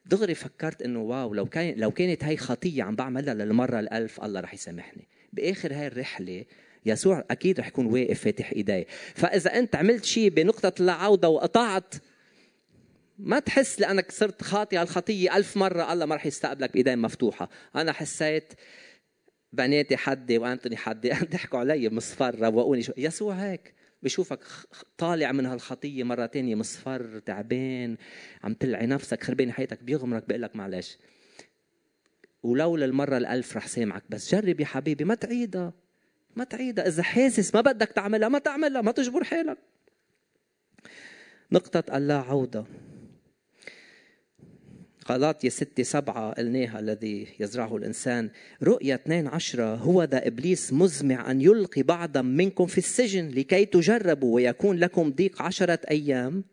دغري 0.07 0.35
فكرت 0.35 0.83
إنه 0.83 1.03
wow 1.03 1.35
لو 1.35 1.47
كان 1.47 1.75
لو 1.77 1.91
كانت 1.91 2.25
هاي 2.25 2.37
خطية 2.37 2.83
عم 2.83 2.97
بعملها 2.97 3.35
للمرة 3.35 3.81
الألف 3.81 4.25
الله 4.25 4.41
رح 4.41 4.55
يسامحني. 4.55 5.09
بآخر 5.33 5.75
هاي 5.75 5.87
الرحلة 5.87 6.45
يسوع 6.87 7.25
أكيد 7.31 7.61
رح 7.61 7.67
يكون 7.67 7.87
واقف 7.87 8.21
فاتح 8.21 8.53
ايديه 8.53 8.87
فإذا 9.15 9.59
أنت 9.59 9.77
عملت 9.77 10.05
شيء 10.05 10.29
بنقطة 10.29 10.83
العودة 10.83 11.29
وقطعت 11.29 11.95
ما 13.19 13.39
تحس 13.39 13.81
لأنك 13.81 14.13
صرت 14.13 14.43
خاطي 14.43 14.77
على 14.77 14.89
الخطية 14.89 15.37
ألف 15.37 15.57
مرة 15.57 15.93
الله 15.93 16.07
ما 16.07 16.15
رح 16.15 16.27
يستقبلك 16.27 16.73
بايدين 16.73 16.99
مفتوحة. 16.99 17.49
أنا 17.77 17.93
حسيت 17.93 18.53
بناتي 19.53 19.97
حدي 19.97 20.39
وأنتوني 20.39 20.77
حدي 20.77 21.11
ضحكوا 21.33 21.59
علي 21.59 21.89
مصفر 21.91 22.39
روقوني 22.41 22.83
شو. 22.83 22.93
يسوع 22.97 23.35
هيك 23.35 23.75
بشوفك 24.03 24.41
طالع 24.99 25.33
من 25.33 25.47
هالخطية 25.47 26.05
مرة 26.05 26.27
تانية 26.27 26.55
مصفر 26.55 27.19
تعبان 27.19 27.97
عم 28.45 28.55
تلعي 28.55 28.87
نفسك 28.87 29.23
خربان 29.23 29.53
حياتك 29.53 29.83
بيغمرك 29.83 30.29
بيقول 30.29 30.43
لك 30.43 30.57
معلش. 30.57 30.99
ولولا 32.43 32.85
المره 32.85 33.17
الألف 33.17 33.57
رح 33.57 33.67
سامعك 33.67 34.03
بس 34.09 34.35
جرب 34.35 34.61
يا 34.61 34.67
حبيبي 34.67 35.05
ما 35.05 35.15
تعيدها. 35.15 35.84
ما 36.37 36.45
تعيدها. 36.45 36.89
إذا 36.89 37.03
حاسس 37.03 37.55
ما 37.55 37.61
بدك 37.61 37.89
تعملها 37.89 38.29
ما 38.29 38.39
تعملها 38.39 38.83
ما 38.83 38.93
تجبر 38.93 39.25
حالك. 39.25 39.59
نقطة 41.53 41.97
اللا 41.97 42.15
عودة. 42.15 42.65
يا 45.45 45.49
ستة 45.49 45.83
سبعة 45.83 46.33
قلناها 46.33 46.81
الذي 46.81 47.27
يزرعه 47.41 47.77
الإنسان. 47.77 48.31
رؤيا 48.63 48.95
اثنين 48.95 49.27
عشرة 49.27 49.75
هو 49.75 50.03
ذا 50.05 50.27
إبليس 50.27 50.73
مزمع 50.73 51.31
أن 51.31 51.41
يلقي 51.41 51.83
بعضا 51.83 52.23
منكم 52.23 52.67
في 52.67 52.79
السجن 52.79 53.29
لكي 53.29 53.65
تجربوا 53.65 54.35
ويكون 54.35 54.77
لكم 54.77 55.11
ضيق 55.11 55.43
عشرة 55.43 55.79
أيام. 55.91 56.45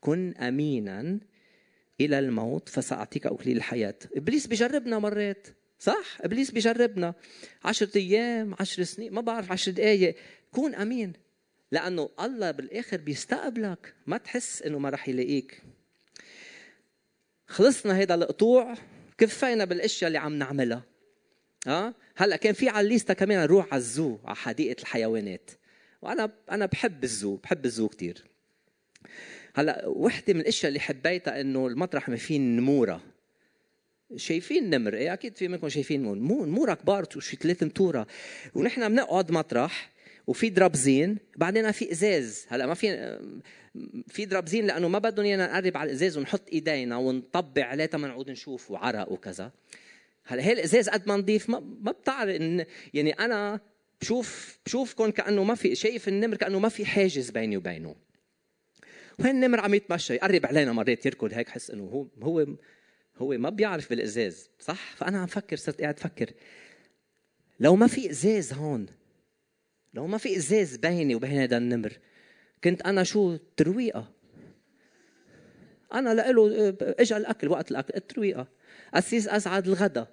كن 0.00 0.34
أمينا 0.34 1.18
إلى 2.00 2.18
الموت 2.18 2.68
فسأعطيك 2.68 3.26
أكليل 3.26 3.56
الحياة. 3.56 3.94
إبليس 4.16 4.46
بجربنا 4.46 4.98
مرات. 4.98 5.46
صح؟ 5.78 6.18
إبليس 6.20 6.50
بجربنا. 6.50 7.14
عشرة 7.64 7.98
أيام 7.98 8.54
عشر 8.60 8.82
سنين 8.82 9.12
ما 9.12 9.20
بعرف 9.20 9.52
عشر 9.52 9.72
دقايق. 9.72 10.16
كون 10.52 10.74
أمين. 10.74 11.12
لأنه 11.72 12.10
الله 12.20 12.50
بالآخر 12.50 12.96
بيستقبلك. 12.96 13.94
ما 14.06 14.16
تحس 14.16 14.62
إنه 14.62 14.78
ما 14.78 14.90
رح 14.90 15.08
يلاقيك. 15.08 15.62
خلصنا 17.46 17.92
هذا 17.92 18.14
القطوع. 18.14 18.74
كفينا 19.18 19.64
بالأشياء 19.64 20.06
اللي 20.08 20.18
عم 20.18 20.34
نعملها. 20.34 20.82
ها 21.66 21.94
هلأ 22.16 22.36
كان 22.36 22.52
في 22.52 22.68
على 22.68 22.84
الليسته 22.84 23.14
كمان 23.14 23.38
نروح 23.38 23.66
على 23.66 23.80
الزو 23.80 24.18
على 24.24 24.36
حديقة 24.36 24.80
الحيوانات. 24.80 25.50
وأنا 26.02 26.32
أنا 26.50 26.66
بحب 26.66 27.04
الزو 27.04 27.36
بحب 27.36 27.64
الزو 27.64 27.88
كثير 27.88 28.24
هلأ 29.54 29.86
وحدة 29.86 30.34
من 30.34 30.40
الأشياء 30.40 30.68
اللي 30.68 30.80
حبيتها 30.80 31.40
إنه 31.40 31.66
المطرح 31.66 32.08
ما 32.08 32.16
فيه 32.16 32.38
نمورة. 32.38 33.15
شايفين 34.16 34.70
نمر. 34.70 34.94
إيه 34.94 35.12
أكيد 35.12 35.36
في 35.36 35.48
منكم 35.48 35.68
شايفين 35.68 36.02
نمور 36.02 36.46
نموره 36.46 36.74
كبار 36.74 37.06
شي 37.18 37.36
ثلاث 37.36 37.62
نتورة. 37.62 38.06
ونحن 38.54 38.88
بنقعد 38.88 39.30
مطرح 39.30 39.92
وفي 40.26 40.48
درابزين 40.48 41.18
بعدين 41.36 41.72
في 41.72 41.92
إزاز. 41.92 42.46
هلأ 42.48 42.66
ما 42.66 42.74
في 42.74 43.18
في 44.08 44.24
درابزين 44.24 44.66
لأنه 44.66 44.88
ما 44.88 44.98
بدهم 44.98 45.26
إيانا 45.26 45.46
نقرب 45.46 45.76
على 45.76 45.90
الإزاز 45.90 46.18
ونحط 46.18 46.48
إيدينا 46.52 46.96
ونطبع 46.96 47.64
عليه 47.64 47.86
تما 47.86 48.08
نعود 48.08 48.30
نشوف 48.30 48.70
وعرق 48.70 49.12
وكذا. 49.12 49.52
هلأ 50.24 50.42
هي 50.42 50.52
الإزاز 50.52 50.88
قد 50.88 51.08
ما 51.08 51.16
نضيف 51.16 51.50
ما, 51.50 51.60
ما 51.60 51.92
بتعرف 51.92 52.36
إن 52.40 52.64
يعني 52.94 53.12
أنا 53.12 53.60
بشوف 54.00 54.58
بشوفكم 54.66 55.10
كأنه 55.10 55.44
ما 55.44 55.54
في 55.54 55.74
شايف 55.74 56.08
النمر 56.08 56.36
كأنه 56.36 56.58
ما 56.58 56.68
في 56.68 56.86
حاجز 56.86 57.30
بيني 57.30 57.56
وبينه. 57.56 57.94
وين 59.18 59.30
النمر 59.30 59.60
عم 59.60 59.74
يتمشى 59.74 60.14
يقرب 60.14 60.46
علينا 60.46 60.72
مرات 60.72 61.06
يركض 61.06 61.32
هيك 61.32 61.48
حس 61.48 61.70
إنه 61.70 61.84
هو 61.84 62.06
هو 62.22 62.46
هو 63.18 63.28
ما 63.28 63.50
بيعرف 63.50 63.90
بالإزاز 63.90 64.50
صح؟ 64.60 64.96
فأنا 64.96 65.18
عم 65.18 65.26
فكر 65.26 65.56
صرت 65.56 65.80
قاعد 65.80 65.98
فكر. 65.98 66.30
لو 67.60 67.76
ما 67.76 67.86
في 67.86 68.10
إزاز 68.10 68.52
هون 68.52 68.86
لو 69.94 70.06
ما 70.06 70.18
في 70.18 70.36
إزاز 70.36 70.76
بيني 70.76 71.14
وبين 71.14 71.30
هذا 71.30 71.56
النمر 71.56 71.98
كنت 72.64 72.82
أنا 72.82 73.02
شو 73.02 73.36
ترويقة؟ 73.56 74.12
أنا 75.94 76.14
لإله 76.14 76.76
اجى 76.80 77.16
الأكل 77.16 77.48
وقت 77.48 77.70
الأكل 77.70 77.94
الترويقه 77.96 78.48
أسيس 78.94 79.28
اسعد 79.28 79.66
الغدا. 79.66 80.06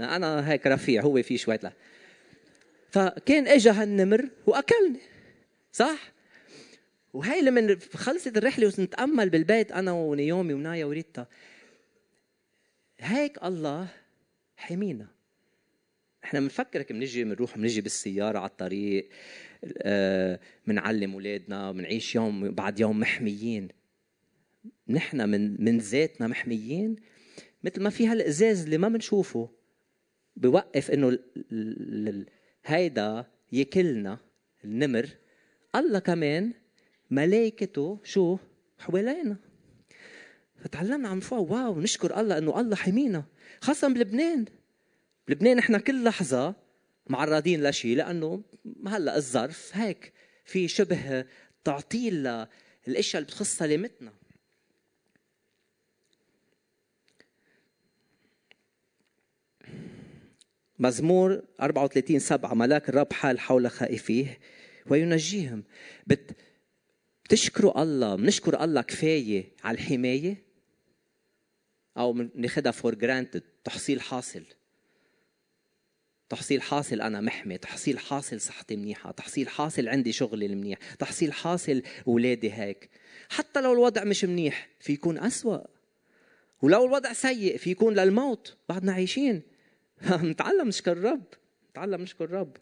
أنا 0.00 0.50
هيك 0.50 0.66
رفيع 0.66 1.02
هو 1.02 1.22
في 1.22 1.38
شوية 1.38 1.60
لا. 1.62 1.72
فكان 2.90 3.46
اجى 3.46 3.70
هالنمر 3.70 4.28
وأكلني 4.46 5.00
صح؟ 5.72 6.12
وهي 7.12 7.40
لما 7.40 7.78
خلصت 7.94 8.36
الرحلة 8.36 8.72
ونتامل 8.78 9.30
بالبيت 9.30 9.72
أنا 9.72 9.92
ونيومي 9.92 10.54
ونايا 10.54 10.84
وريتا. 10.84 11.26
هيك 13.00 13.44
الله 13.44 13.88
حمينا. 14.56 15.06
إحنا 16.24 16.40
بنفكر 16.40 16.84
بنجي 16.90 17.24
بنروح 17.24 17.58
بنجي 17.58 17.80
بالسيارة 17.80 18.38
على 18.38 18.48
الطريق 18.48 19.08
بنعلم 20.66 21.10
آه، 21.10 21.14
أولادنا 21.14 21.72
بنعيش 21.72 22.14
يوم 22.14 22.50
بعد 22.50 22.80
يوم 22.80 23.00
محميين. 23.00 23.68
نحن 24.88 25.28
من 25.28 25.64
من 25.64 25.78
ذاتنا 25.78 26.26
محميين 26.26 26.96
مثل 27.64 27.82
ما 27.82 27.90
في 27.90 28.06
هالإزاز 28.06 28.64
اللي 28.64 28.78
ما 28.78 28.88
بنشوفه 28.88 29.50
بوقف 30.36 30.90
إنه 30.90 31.18
هيدا 32.64 33.26
يكلنا 33.52 34.18
النمر. 34.64 35.08
الله 35.76 35.98
كمان 35.98 36.52
ملائكته 37.10 37.98
شو؟ 38.04 38.38
حوالينا. 38.78 39.36
فتعلمنا 40.66 41.08
عم 41.08 41.20
فوق. 41.20 41.50
واو 41.50 41.80
نشكر 41.80 42.20
الله 42.20 42.38
إنه 42.38 42.60
الله 42.60 42.76
حمينا. 42.76 43.24
خاصة 43.60 43.88
بلبنان. 43.88 44.44
بلبنان 45.28 45.58
إحنا 45.58 45.78
كل 45.78 46.04
لحظة 46.04 46.54
معرضين 47.06 47.68
لشيء 47.68 47.96
لأنه 47.96 48.42
هلأ 48.86 49.16
الظرف 49.16 49.70
هيك 49.76 50.12
في 50.44 50.68
شبه 50.68 51.24
تعطيل 51.64 52.44
للأشياء 52.86 53.22
اللي 53.22 53.26
بتخص 53.26 53.56
سلامتنا. 53.56 54.12
مزمور 60.78 61.42
34 61.60 62.18
7 62.18 62.54
ملاك 62.54 62.88
الرب 62.88 63.12
حال 63.12 63.40
حول 63.40 63.70
خائفيه 63.70 64.38
وينجيهم. 64.86 65.64
بت 66.06 66.36
بتشكروا 67.24 67.82
الله 67.82 68.14
بنشكر 68.14 68.64
الله 68.64 68.82
كفاية 68.82 69.52
على 69.64 69.74
الحماية. 69.74 70.45
أو 71.96 72.12
بناخذها 72.12 72.70
for 72.70 72.94
granted 72.94 73.42
تحصيل 73.64 74.00
حاصل. 74.00 74.42
تحصيل 76.28 76.62
حاصل 76.62 77.00
أنا 77.00 77.20
محمي 77.20 77.58
تحصيل 77.58 77.98
حاصل 77.98 78.40
صحتي 78.40 78.76
منيحة 78.76 79.10
تحصيل 79.10 79.48
حاصل 79.48 79.88
عندي 79.88 80.12
شغلي 80.12 80.46
المنيح 80.46 80.78
تحصيل 80.98 81.32
حاصل 81.32 81.82
اولادي 82.08 82.52
هيك. 82.52 82.90
حتى 83.28 83.60
لو 83.60 83.72
الوضع 83.72 84.04
مش 84.04 84.24
منيح 84.24 84.68
في 84.80 84.92
يكون 84.92 85.18
أسوأ. 85.18 85.58
ولو 86.62 86.86
الوضع 86.86 87.12
سيء 87.12 87.56
في 87.56 87.70
يكون 87.70 87.94
للموت. 87.94 88.56
بعدنا 88.68 88.92
عايشين. 88.92 89.42
نتعلم 90.10 90.68
نشكر 90.68 90.92
الرب 90.92 91.24
نتعلم 91.70 92.02
نشكر 92.02 92.24
الرب 92.24 92.56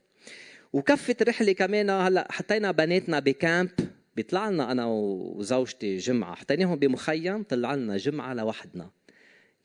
وكفت 0.73 1.23
رحلة 1.23 1.53
كمان 1.53 1.91
هلا 1.91 2.33
حطينا 2.33 2.71
بناتنا 2.71 3.19
بكامب. 3.19 3.71
بيطلع 4.17 4.49
لنا 4.49 4.73
أنا 4.73 4.87
وزوجتي 4.87 5.97
جمعة. 5.97 6.35
حطيناهم 6.35 6.77
بمخيم 6.77 7.43
طلع 7.43 7.75
لنا 7.75 7.97
جمعة 7.97 8.35
لوحدنا. 8.35 8.91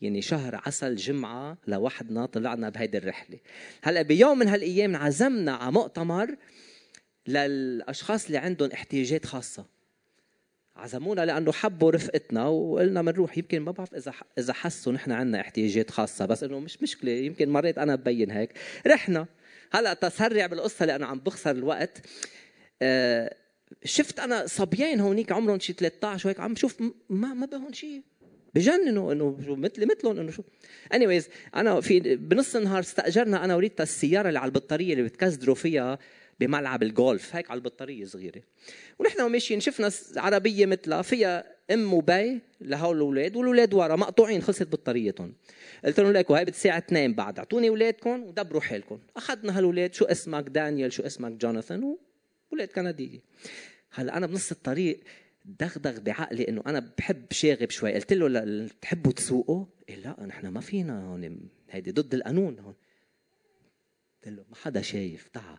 يعني 0.01 0.21
شهر 0.21 0.61
عسل 0.65 0.95
جمعة 0.95 1.57
لوحدنا 1.67 2.25
طلعنا 2.25 2.69
بهيدي 2.69 2.97
الرحلة. 2.97 3.39
هلأ 3.81 4.01
بيوم 4.01 4.39
من 4.39 4.47
هالأيام 4.47 4.95
عزمنا 4.95 5.51
على 5.51 5.71
مؤتمر 5.71 6.35
للأشخاص 7.27 8.25
اللي 8.25 8.37
عندهم 8.37 8.71
احتياجات 8.71 9.25
خاصة. 9.25 9.65
عزمونا 10.75 11.25
لأنه 11.25 11.51
حبوا 11.51 11.91
رفقتنا 11.91 12.47
وقلنا 12.47 13.01
بنروح 13.01 13.37
يمكن 13.37 13.59
ما 13.59 13.71
بعرف 13.71 13.95
إذا 13.95 14.13
إذا 14.37 14.53
حسوا 14.53 14.93
نحن 14.93 15.11
عندنا 15.11 15.41
احتياجات 15.41 15.91
خاصة 15.91 16.25
بس 16.25 16.43
إنه 16.43 16.59
مش 16.59 16.83
مشكلة. 16.83 17.11
يمكن 17.11 17.49
مريت 17.49 17.77
أنا 17.77 17.95
ببين 17.95 18.31
هيك. 18.31 18.53
رحنا. 18.87 19.25
هلأ 19.71 19.93
تسرع 19.93 20.45
بالقصة 20.45 20.85
لأنه 20.85 21.05
عم 21.05 21.19
بخسر 21.19 21.51
الوقت. 21.51 22.01
آه 22.81 23.35
شفت 23.83 24.19
أنا 24.19 24.47
صبيان 24.47 24.99
هونيك 24.99 25.31
عمرهم 25.31 25.59
شي 25.59 25.73
13 25.73 26.27
وهيك 26.27 26.39
عم 26.39 26.53
بشوف 26.53 26.81
ما 27.09 27.33
ما 27.33 27.45
بهون 27.45 27.73
شيء 27.73 28.03
بجننوا 28.55 29.13
إنه 29.13 29.37
شو 29.45 29.55
مثلي 29.55 29.85
مثلهم 29.85 30.19
إنه 30.19 30.31
شو. 30.31 30.43
اني 30.93 31.21
أنا 31.55 31.81
في 31.81 31.99
بنص 32.15 32.55
النهار 32.55 32.79
استأجرنا 32.79 33.45
أنا 33.45 33.55
وريتا 33.55 33.83
السياره 33.83 34.27
اللي 34.27 34.39
على 34.39 34.49
البطارية 34.49 34.93
اللي 34.93 35.03
بتكزدروا 35.03 35.55
فيها 35.55 35.99
بملعب 36.39 36.83
الجولف 36.83 37.35
هيك 37.35 37.51
على 37.51 37.57
البطارية 37.57 38.05
صغيرة. 38.05 38.41
ونحن 38.99 39.21
ماشيين 39.21 39.59
شفنا 39.59 39.91
عربية 40.15 40.65
مثلها 40.65 41.01
فيها 41.01 41.59
أم 41.71 41.93
وبي 41.93 42.39
لهول 42.61 42.95
الأولاد 42.95 43.35
والأولاد 43.35 43.73
ورا 43.73 43.95
مقطوعين 43.95 44.41
خلصت 44.41 44.67
بطاريتهم. 44.67 45.33
قلت 45.85 45.99
لهم 45.99 46.11
ليكو 46.11 46.35
هاي 46.35 46.45
بتساعة 46.45 46.77
اثنين 46.77 47.13
بعد 47.13 47.37
أعطوني 47.39 47.69
أولادكم 47.69 48.23
ودبروا 48.23 48.61
حالكم. 48.61 48.99
أخذنا 49.17 49.57
هالأولاد 49.57 49.93
شو 49.93 50.05
اسمك 50.05 50.49
دانيال 50.49 50.93
شو 50.93 51.03
اسمك 51.03 51.31
جوناثان 51.31 51.83
واولاد 52.51 52.67
كندية. 52.67 53.19
هلا 53.91 54.17
أنا 54.17 54.27
بنص 54.27 54.51
الطريق 54.51 54.99
دغدغ 55.45 55.99
بعقلي 55.99 56.47
إنه 56.47 56.63
أنا 56.65 56.91
بحب 56.97 57.25
شاغب 57.31 57.69
شوي. 57.69 57.93
قلت 57.93 58.13
له 58.13 58.65
بتحبوا 58.65 59.11
تسوقوا؟ 59.11 59.65
إيه 59.89 59.95
لا 59.95 60.25
نحن 60.25 60.47
ما 60.47 60.61
فينا 60.61 61.05
هون 61.05 61.49
هيدي 61.69 61.91
ضد 61.91 62.13
القانون 62.13 62.59
هون. 62.59 62.75
قلت 64.25 64.33
له 64.33 64.45
ما 64.49 64.55
حدا 64.55 64.81
شايف 64.81 65.27
تعا. 65.27 65.57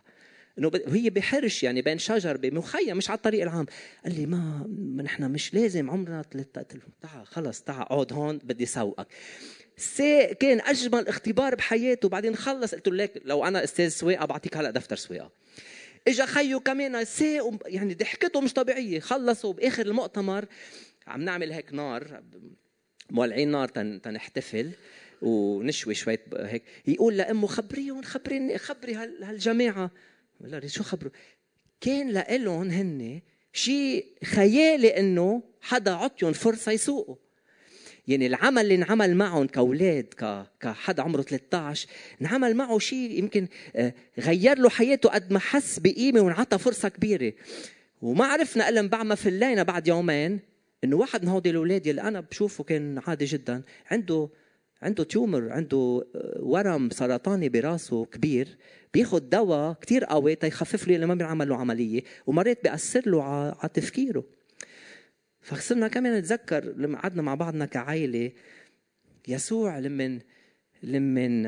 إنه 0.59 0.71
هي 0.87 1.09
بحرش 1.09 1.63
يعني 1.63 1.81
بين 1.81 1.97
شجر 1.97 2.37
بمخيم 2.37 2.97
مش 2.97 3.09
على 3.09 3.17
الطريق 3.17 3.41
العام. 3.41 3.65
قال 4.03 4.15
لي 4.15 4.25
ما 4.25 4.67
نحن 5.03 5.31
مش 5.31 5.53
لازم 5.53 5.89
عمرنا 5.89 6.21
ثلاثة 6.21 6.61
قلت 6.61 6.75
له 6.75 6.81
تعا 7.01 7.23
خلص 7.23 7.61
تعا 7.61 7.81
اقعد 7.81 8.13
هون 8.13 8.37
بدي 8.37 8.65
سوقك. 8.65 9.07
ساق 9.77 10.31
كان 10.31 10.61
أجمل 10.61 11.07
اختبار 11.07 11.55
بحياته 11.55 12.09
بعدين 12.09 12.35
خلص. 12.35 12.75
قلت 12.75 12.87
له 12.87 12.95
ليك 12.95 13.21
لو 13.25 13.45
أنا 13.45 13.63
أستاذ 13.63 13.89
سواقة 13.89 14.25
بعطيك 14.25 14.57
هلا 14.57 14.71
دفتر 14.71 14.95
سواقة. 14.95 15.31
اجى 16.07 16.25
خيو 16.25 16.59
كمان 16.59 17.05
ساق 17.05 17.59
يعني 17.65 17.93
ضحكته 17.93 18.41
مش 18.41 18.53
طبيعية. 18.53 18.99
خلصوا 18.99 19.53
بآخر 19.53 19.85
المؤتمر 19.85 20.45
عم 21.07 21.21
نعمل 21.21 21.51
هيك 21.51 21.73
نار 21.73 22.23
مولعين 23.09 23.51
نار 23.51 23.67
تن 23.67 24.01
تنحتفل 24.01 24.71
ونشوي 25.21 25.93
شوية 25.95 26.23
هيك. 26.33 26.63
يقول 26.87 27.17
لأمه 27.17 27.47
خبريهم 27.47 28.01
خبريني 28.01 28.57
خبري 28.57 28.95
هالجماعة. 28.95 29.91
لا 30.39 30.67
شو 30.67 30.83
خبروا؟ 30.83 31.11
كان 31.81 32.09
لإلهم 32.09 32.69
هن 32.69 33.21
شيء 33.53 34.05
خيالي 34.23 34.99
إنه 34.99 35.43
حدا 35.61 35.91
عطيهم 35.91 36.33
فرصة 36.33 36.71
يسوقوا. 36.71 37.15
يعني 38.07 38.27
العمل 38.27 38.61
اللي 38.61 38.75
انعمل 38.75 39.15
معهم 39.15 39.47
كأولاد 39.47 40.05
كحدا 40.59 41.03
عمره 41.03 41.21
13 41.21 41.87
انعمل 42.21 42.55
معه 42.55 42.79
شيء 42.79 43.19
يمكن 43.19 43.47
آه، 43.75 43.93
غير 44.19 44.59
له 44.59 44.69
حياته 44.69 45.09
قد 45.09 45.33
ما 45.33 45.39
حس 45.39 45.79
بقيمة 45.79 46.21
وانعطى 46.21 46.57
فرصة 46.57 46.89
كبيرة. 46.89 47.33
وما 48.01 48.25
عرفنا 48.25 48.69
إلا 48.69 48.87
بعد 48.87 49.05
ما 49.05 49.15
فلينا 49.15 49.63
بعد 49.63 49.87
يومين 49.87 50.39
إنه 50.83 50.95
واحد 50.95 51.23
من 51.23 51.29
هودي 51.29 51.49
الأولاد 51.49 51.87
اللي 51.87 52.01
أنا 52.01 52.19
بشوفه 52.19 52.63
كان 52.63 53.01
عادي 53.07 53.25
جدا 53.25 53.61
عنده 53.91 54.29
عنده 54.81 55.03
تيومر 55.03 55.51
عنده 55.51 56.05
آه، 56.15 56.39
ورم 56.41 56.89
سرطاني 56.89 57.49
براسه 57.49 58.05
كبير 58.05 58.57
بياخد 58.93 59.29
دواء 59.29 59.73
كتير 59.73 60.05
قوي 60.05 60.35
تيخفف 60.35 60.87
له 60.87 60.97
لما 60.97 61.15
بينعمل 61.15 61.49
له 61.49 61.55
عملية 61.55 62.01
ومرات 62.27 62.63
بيأثر 62.63 63.09
له 63.09 63.23
على 63.23 63.69
تفكيره. 63.73 64.23
فصرنا 65.41 65.87
كمان 65.87 66.17
نتذكر 66.17 66.65
لما 66.77 66.99
قعدنا 66.99 67.21
مع 67.21 67.35
بعضنا 67.35 67.65
كعائلة 67.65 68.31
يسوع 69.27 69.79
لمن 69.79 70.19
لمن 70.83 71.43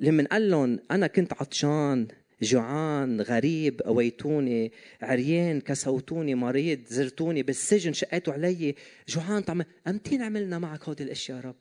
لمن 0.00 0.26
قال 0.26 0.50
لهم 0.50 0.78
أنا 0.90 1.06
كنت 1.06 1.32
عطشان 1.32 2.08
جوعان 2.42 3.20
غريب 3.20 3.82
قويتوني 3.82 4.72
عريان 5.02 5.60
كسوتوني 5.60 6.34
مريض 6.34 6.80
زرتوني 6.88 7.42
بالسجن 7.42 7.92
شقيتوا 7.92 8.32
علي 8.32 8.74
جوعان 9.08 9.42
طعم 9.42 9.62
امتين 9.88 10.22
عملنا 10.22 10.58
معك 10.58 10.84
هودي 10.84 11.04
الأشياء 11.04 11.40
رب 11.40 11.56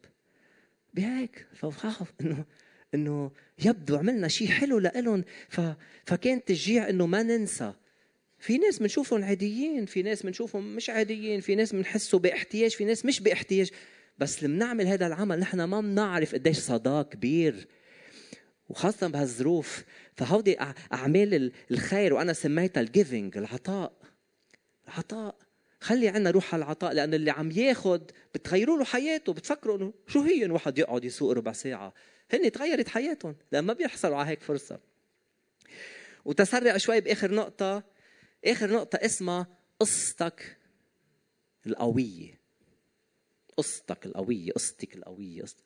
بهيك 0.93 1.47
فبخاف 1.54 2.13
انه 2.21 2.45
إنه 2.93 3.32
يبدو 3.65 3.97
عملنا 3.97 4.28
شيء 4.28 4.47
حلو 4.47 4.80
لإلهم. 4.80 5.23
فكان 6.06 6.45
تشجيع 6.45 6.89
إنه 6.89 7.06
ما 7.06 7.23
ننسى 7.23 7.73
في 8.45 8.58
ناس 8.58 8.79
بنشوفهم 8.79 9.23
عاديين 9.23 9.86
في 9.86 10.01
ناس 10.01 10.23
بنشوفهم 10.23 10.75
مش 10.75 10.89
عاديين 10.89 11.41
في 11.41 11.55
ناس 11.55 11.73
بنحسوا 11.75 12.19
باحتياج 12.19 12.71
في 12.71 12.86
ناس 12.86 13.05
مش 13.05 13.19
باحتياج. 13.19 13.71
بس 14.17 14.43
لما 14.43 14.58
نعمل 14.58 14.88
هذا 14.88 15.08
العمل 15.08 15.39
نحن 15.39 15.63
ما 15.63 15.81
بنعرف 15.81 16.34
قديش 16.34 16.58
صدى 16.58 17.03
كبير. 17.03 17.67
وخاصة 18.69 19.08
بهالظروف. 19.08 19.84
فهودي 20.15 20.58
أعمال 20.93 21.51
الخير 21.71 22.13
وأنا 22.13 22.34
سميتها 22.34 22.81
الجيفنج 22.81 23.38
العطاء. 23.38 23.93
العطاء. 24.88 25.36
خلي 25.79 26.10
عنا 26.10 26.31
روح 26.31 26.53
على 26.53 26.63
العطاء 26.63 26.93
لأن 26.93 27.13
اللي 27.13 27.31
عم 27.31 27.51
ياخد 27.51 28.12
بتغيروا 28.34 28.77
له 28.77 28.84
حياته 28.84 29.34
بتفكروا 29.34 29.77
إنه 29.77 29.93
شو 30.08 30.21
هي 30.21 30.45
الواحد 30.45 30.77
يقعد 30.77 31.05
يسوق 31.05 31.31
ربع 31.31 31.51
ساعة. 31.51 31.93
هن 32.34 32.51
تغيرت 32.51 32.88
حياتهم 32.88 33.36
لأن 33.51 33.63
ما 33.63 33.73
بيحصلوا 33.73 34.17
على 34.17 34.29
هيك 34.29 34.41
فرصة. 34.41 34.79
وتسرع 36.25 36.77
شوي 36.77 37.01
بآخر 37.01 37.31
نقطة. 37.31 37.94
آخر 38.45 38.73
نقطة 38.73 38.95
اسمها 38.95 39.47
قصتك 39.79 40.58
القوية 41.67 42.39
قصتك 43.58 44.05
القوية 44.05 44.51
قصتك 44.51 44.95
القوية 44.95 45.41
قصتك. 45.41 45.63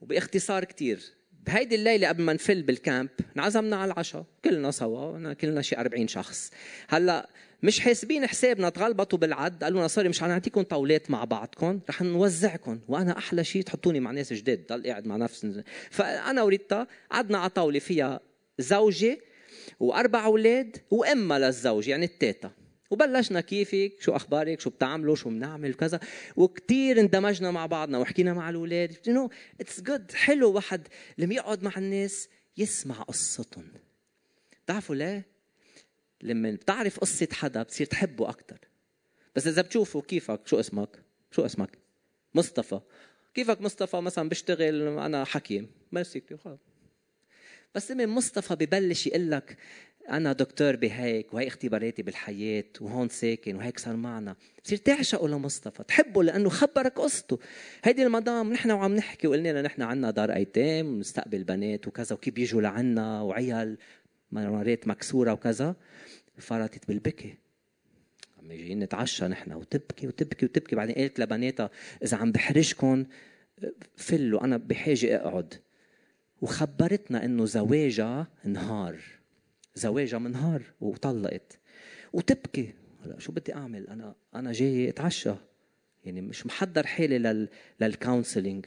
وباختصار 0.00 0.64
كتير 0.64 1.00
بهيدي 1.46 1.74
الليلة 1.74 2.08
قبل 2.08 2.22
ما 2.22 2.32
نفل 2.32 2.62
بال 2.62 2.77
camp 2.77 3.08
انعزمنا 3.36 3.76
على 3.76 3.92
العشاء 3.92 4.24
كلنا 4.44 4.70
سوا 4.70 5.32
كلنا 5.32 5.62
شي 5.62 5.76
40 5.76 6.08
شخص 6.08 6.50
هلأ 6.88 7.30
مش 7.62 7.80
حاسبين 7.80 8.26
حسابنا 8.26 8.68
تغلبطوا 8.68 9.18
بالعد 9.18 9.64
قالوا 9.64 9.78
لنا 9.78 9.88
sorry 9.88 10.08
مش 10.08 10.20
حنعطيكم 10.20 10.62
طاولات 10.62 11.10
مع 11.10 11.24
بعضكم 11.24 11.80
رح 11.90 12.02
نوزعكم 12.02 12.80
وأنا 12.88 13.18
أحلى 13.18 13.44
شيء 13.44 13.62
تحطوني 13.62 14.00
مع 14.00 14.10
ناس 14.10 14.32
جداد 14.32 14.66
ضل 14.66 14.86
قاعد 14.86 15.06
مع 15.06 15.16
نفس 15.16 15.60
فأنا 15.90 16.42
وريتا 16.42 16.86
قعدنا 17.10 17.38
على 17.38 17.50
طاولة 17.50 17.78
فيها 17.78 18.20
زوجة 18.58 19.18
وأربع 19.80 20.24
أولاد 20.24 20.76
وامها 20.90 21.38
للزوج 21.38 21.88
يعني 21.88 22.04
التيتا. 22.04 22.50
وبلشنا 22.90 23.40
كيفك 23.40 23.92
شو 24.00 24.16
أخبارك 24.16 24.60
شو 24.60 24.70
بتعملوا 24.70 25.16
شو 25.16 25.30
بنعمل 25.30 25.74
كذا. 25.74 26.00
وكثير 26.36 27.00
اندمجنا 27.00 27.50
مع 27.50 27.66
بعضنا 27.66 27.98
وحكينا 27.98 28.34
مع 28.34 28.50
الأولاد. 28.50 28.96
you 29.06 29.14
know 29.14 29.30
it's 29.60 29.80
good 29.80 30.12
حلو 30.12 30.52
واحد 30.52 30.88
لما 31.18 31.34
يقعد 31.34 31.62
مع 31.62 31.72
الناس 31.76 32.28
يسمع 32.56 33.02
قصتهم. 33.02 33.64
بتعرفوا 34.64 34.94
ليه؟ 34.94 35.26
لما 36.22 36.50
بتعرف 36.50 37.00
قصة 37.00 37.28
حدا 37.32 37.62
بتصير 37.62 37.86
تحبه 37.86 38.28
أكثر 38.28 38.58
بس 39.36 39.46
إذا 39.46 39.62
بتشوفه 39.62 40.00
كيفك 40.00 40.40
شو 40.46 40.60
اسمك؟ 40.60 41.02
شو 41.30 41.46
اسمك؟ 41.46 41.78
مصطفى. 42.34 42.80
كيفك 43.34 43.60
مصطفى؟ 43.60 43.96
مثلا 43.96 44.28
بشتغل 44.28 44.98
أنا 44.98 45.24
حكيم. 45.24 45.70
ميرسي 45.92 46.20
كثير 46.20 46.38
بس 47.76 47.90
لما 47.90 48.06
مصطفى 48.06 48.54
ببلش 48.54 49.06
يقول 49.06 49.30
لك 49.30 49.56
أنا 50.10 50.32
دكتور 50.32 50.76
بهيك 50.76 51.34
وهي 51.34 51.46
اختباراتي 51.46 52.02
بالحياة 52.02 52.64
وهون 52.80 53.08
ساكن 53.08 53.56
وهيك 53.56 53.78
صار 53.78 53.96
معنا. 53.96 54.36
بتصير 54.58 54.78
تعشقه 54.78 55.28
لمصطفى 55.28 55.82
تحبه 55.82 56.22
لأنه 56.22 56.48
خبرك 56.48 56.98
قصته. 56.98 57.38
هيدي 57.84 58.02
المدام 58.02 58.52
نحن 58.52 58.70
وعم 58.70 58.94
نحكي 58.94 59.26
وقلنا 59.26 59.48
لنا 59.48 59.62
نحن 59.62 59.82
عنا 59.82 60.10
دار 60.10 60.32
أيتام 60.32 60.86
ونستقبل 60.86 61.44
بنات 61.44 61.88
وكذا 61.88 62.14
وكيف 62.14 62.34
بيجوا 62.34 62.62
لعنا 62.62 63.22
وعيال 63.22 63.78
مرات 64.32 64.88
مكسورة 64.88 65.32
وكذا. 65.32 65.74
فرطت 66.38 66.88
بالبكي. 66.88 67.34
عم 68.38 68.48
جايين 68.48 68.78
نتعشى 68.78 69.24
نحن 69.24 69.52
وتبكي 69.52 70.06
وتبكي 70.06 70.46
وتبكي. 70.46 70.76
بعدين 70.76 70.94
قالت 70.94 71.20
لبناتها 71.20 71.70
إذا 72.02 72.16
عم 72.16 72.32
بحرجكم 72.32 73.06
فلوا 73.96 74.44
أنا 74.44 74.56
بحاجة 74.56 75.16
أقعد. 75.16 75.65
وخبرتنا 76.40 77.24
إنه 77.24 77.44
زواجها 77.44 78.28
نهار 78.44 79.00
زواجها 79.76 80.18
من 80.18 80.30
نهار 80.30 80.62
وطلقت. 80.80 81.58
وتبكي. 82.12 82.74
هلا 83.04 83.18
شو 83.18 83.32
بدي 83.32 83.54
أعمل؟ 83.54 83.86
أنا 83.88 84.14
أنا 84.34 84.52
جاي 84.52 84.88
أتعشى. 84.88 85.34
يعني 86.04 86.20
مش 86.20 86.46
محضر 86.46 86.86
حالي 86.86 87.18
لل 87.18 87.48
للكونسلنج 87.80 88.66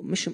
مش 0.00 0.30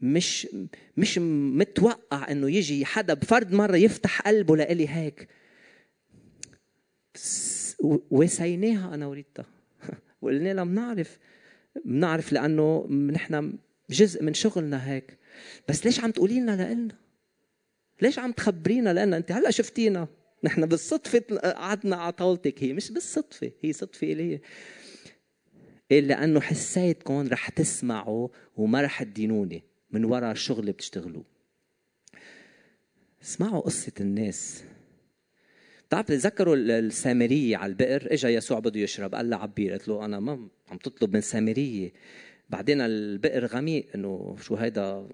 مش 0.00 0.48
مش 0.96 1.18
متوقع 1.18 2.30
إنه 2.30 2.50
يجي 2.50 2.84
حدا 2.84 3.14
بفرد 3.14 3.52
مرة 3.52 3.76
يفتح 3.76 4.22
قلبه 4.22 4.56
لإلي 4.56 4.88
هيك. 4.88 5.28
وسيناها 8.10 8.94
أنا 8.94 9.06
وريتا. 9.06 9.44
وقلنا 10.22 10.54
لها 10.54 10.64
بنعرف 10.64 11.18
بنعرف 11.84 12.32
لأنه 12.32 12.86
نحن 12.90 13.58
جزء 13.90 14.22
من 14.22 14.34
شغلنا 14.34 14.90
هيك. 14.90 15.18
بس 15.68 15.86
ليش 15.86 16.00
عم 16.00 16.10
تقولي 16.10 16.40
لنا 16.40 16.72
لنا 16.74 16.94
ليش 18.02 18.18
عم 18.18 18.32
تخبرينا 18.32 19.04
لنا 19.04 19.16
انت 19.16 19.32
هلا 19.32 19.50
شفتينا. 19.50 20.08
نحن 20.44 20.66
بالصدفة 20.66 21.36
قعدنا 21.36 21.96
على 21.96 22.12
طاولتك. 22.12 22.64
هي 22.64 22.72
مش 22.72 22.92
بالصدفة 22.92 23.52
هي 23.62 23.72
صدفة 23.72 24.12
اليه 24.12 24.42
إيه 25.90 26.00
لأنه 26.00 26.40
حسيتكم 26.40 27.28
رح 27.28 27.48
تسمعوا 27.48 28.28
وما 28.56 28.82
رح 28.82 29.02
تدينوني. 29.02 29.62
من 29.90 30.04
وراء 30.04 30.32
الشغل 30.32 30.60
اللي 30.60 30.72
بتشتغلوه 30.72 31.24
اسمعوا 33.22 33.60
قصة 33.60 33.92
الناس. 34.00 34.64
بتعرف 35.88 36.06
تذكروا 36.06 36.56
السامرية 36.56 37.56
على 37.56 37.70
البئر؟ 37.70 38.12
اجى 38.12 38.28
يسوع 38.28 38.58
بده 38.58 38.80
يشرب. 38.80 39.14
قال 39.14 39.30
لها 39.30 39.38
عبير 39.38 39.70
قالت 39.70 39.88
له 39.88 40.04
أنا 40.04 40.20
ما 40.20 40.48
عم 40.68 40.78
تطلب 40.78 41.14
من 41.14 41.20
سامرية. 41.20 41.92
بعدين 42.52 42.80
البئر 42.80 43.46
غميق 43.46 43.86
إنه 43.94 44.36
شو 44.40 44.54
هيدا 44.54 45.08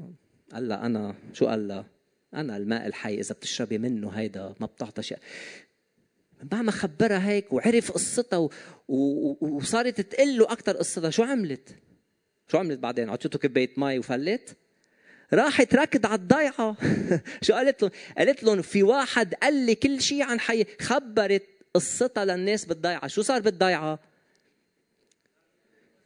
قال 0.53 0.69
لها 0.69 0.87
أنا 0.87 1.15
شو 1.33 1.47
قال 1.47 1.69
لها 1.69 1.87
أنا 2.35 2.57
الماء 2.57 2.87
الحي 2.87 3.15
إذا 3.15 3.35
بتشربي 3.35 3.79
منه 3.79 4.11
هيدا 4.11 4.55
ما 4.61 4.67
بتعطى 4.67 5.03
شيء 5.03 5.19
بعد 6.43 6.65
ما 6.65 6.71
خبرها 6.71 7.29
هيك 7.29 7.53
وعرف 7.53 7.93
قصتها. 7.93 8.49
وصارت 8.89 10.01
تقول 10.01 10.39
له 10.39 10.53
أكثر 10.53 10.77
قصتها 10.77 11.11
شو 11.11 11.23
عملت؟ 11.23 11.77
شو 12.49 12.59
عملت 12.59 12.79
بعدين؟ 12.79 13.11
عطيته 13.11 13.39
كباية 13.39 13.71
مي 13.77 13.99
وفلت؟ 13.99 14.57
راحت 15.33 15.75
ركض 15.75 16.07
على 16.07 16.15
الضيعة 16.15 16.77
شو 17.47 17.53
قالت 17.53 17.83
لهم؟ 17.83 17.91
قالت 18.19 18.43
لهم 18.43 18.63
في 18.63 18.83
واحد 18.83 19.35
قال 19.35 19.67
لي 19.67 19.75
كل 19.75 20.01
شيء 20.01 20.23
عن 20.23 20.41
حي 20.41 20.65
خبرت 20.81 21.43
قصتها 21.75 22.25
للناس 22.25 22.65
بالضيعة، 22.65 23.07
شو 23.07 23.23
صار 23.23 23.41
بالضيعة؟ 23.41 23.99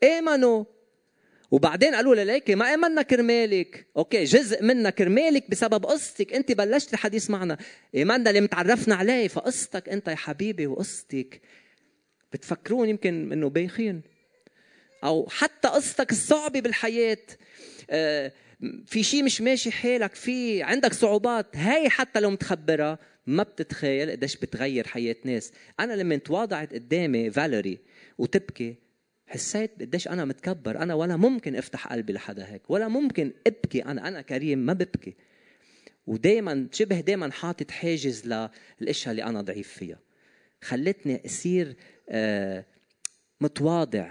امنوا 0.05 0.65
وبعدين 1.53 1.95
قالوا 1.95 2.15
لها 2.15 2.25
ليكي 2.25 2.55
ما 2.55 2.75
امنا 2.75 3.03
كرمالك. 3.03 3.87
أوكي 3.97 4.25
جزء 4.25 4.63
منا 4.63 4.91
كرمالك 4.91 5.51
بسبب 5.51 5.87
قصتك. 5.87 6.33
أنت 6.33 6.53
بلشت 6.53 6.95
الحديث 6.95 7.31
معنا. 7.31 7.59
إيماننا 7.95 8.31
اللي 8.31 8.41
متعرفنا 8.41 8.95
عليه 8.95 9.29
فقصتك 9.29 9.89
أنت 9.89 10.09
يا 10.09 10.15
حبيبي 10.15 10.67
وقصتك. 10.67 11.41
بتفكرون 12.33 12.89
يمكن 12.89 13.33
إنه 13.33 13.49
بايخين. 13.49 14.03
أو 15.05 15.29
حتى 15.29 15.69
قصتك 15.69 16.11
الصعبة 16.11 16.61
بالحياة. 16.61 17.19
آه 17.91 18.33
في 18.87 19.03
شيء 19.03 19.23
مش 19.25 19.41
ماشي 19.41 19.71
حالك 19.71 20.15
في 20.15 20.63
عندك 20.63 20.93
صعوبات. 20.93 21.57
هاي 21.57 21.89
حتى 21.89 22.21
لو 22.21 22.31
متخبرها 22.31 22.99
ما 23.27 23.43
بتتخيل 23.43 24.11
قديش 24.11 24.37
بتغير 24.37 24.87
حياة 24.87 25.17
ناس. 25.25 25.53
أنا 25.81 25.93
لما 25.93 26.17
تواضعت 26.17 26.75
قدامي 26.75 27.31
فاليري 27.31 27.79
وتبكي 28.19 28.75
حسيت 29.33 29.71
قديش 29.81 30.09
أنا 30.09 30.25
متكبر 30.25 30.79
أنا 30.83 30.95
ولا 30.95 31.17
ممكن 31.17 31.57
أفتح 31.57 31.87
قلبي 31.87 32.13
لحدا 32.13 32.53
هيك 32.53 32.71
ولا 32.71 32.89
ممكن 32.89 33.33
أبكي 33.47 33.85
أنا 33.85 34.09
أنا 34.09 34.23
كريم 34.23 34.59
ما 34.59 34.73
ببكي. 34.73 35.15
ودايما 36.07 36.69
شبه 36.73 37.01
دايما 37.01 37.31
حاطط 37.31 37.71
حاجز 37.71 38.51
للأشياء 38.81 39.11
اللي 39.11 39.25
أنا 39.25 39.41
ضعيف 39.41 39.69
فيها. 39.69 39.99
خلتني 40.63 41.27
أصير 41.27 41.77
آه، 42.09 42.65
متواضع. 43.41 44.11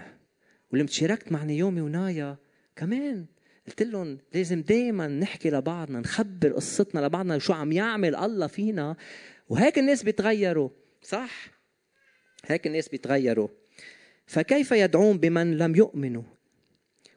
ولما 0.74 0.88
تشاركت 0.88 1.32
مع 1.32 1.44
نيومي 1.44 1.82
ونايا 1.82 2.38
كمان. 2.76 3.26
قلت 3.68 3.82
لهم 3.82 4.18
لازم 4.34 4.62
دائما 4.62 5.08
نحكي 5.08 5.50
لبعضنا 5.50 6.00
نخبر 6.00 6.54
قصتنا 6.54 7.00
لبعضنا 7.00 7.40
شو 7.40 7.54
عم 7.54 7.72
يعمل 7.72 8.16
الله 8.16 8.48
فينا. 8.48 8.96
وهيك 9.50 9.80
الناس 9.80 10.04
بيتغيروا 10.04 10.70
صح؟ 11.02 11.52
هيك 12.46 12.68
الناس 12.68 12.90
بيتغيروا. 12.90 13.61
فكيف 14.32 14.72
يدعون 14.72 15.18
بمن 15.18 15.58
لم 15.58 15.76
يؤمنوا؟ 15.76 16.24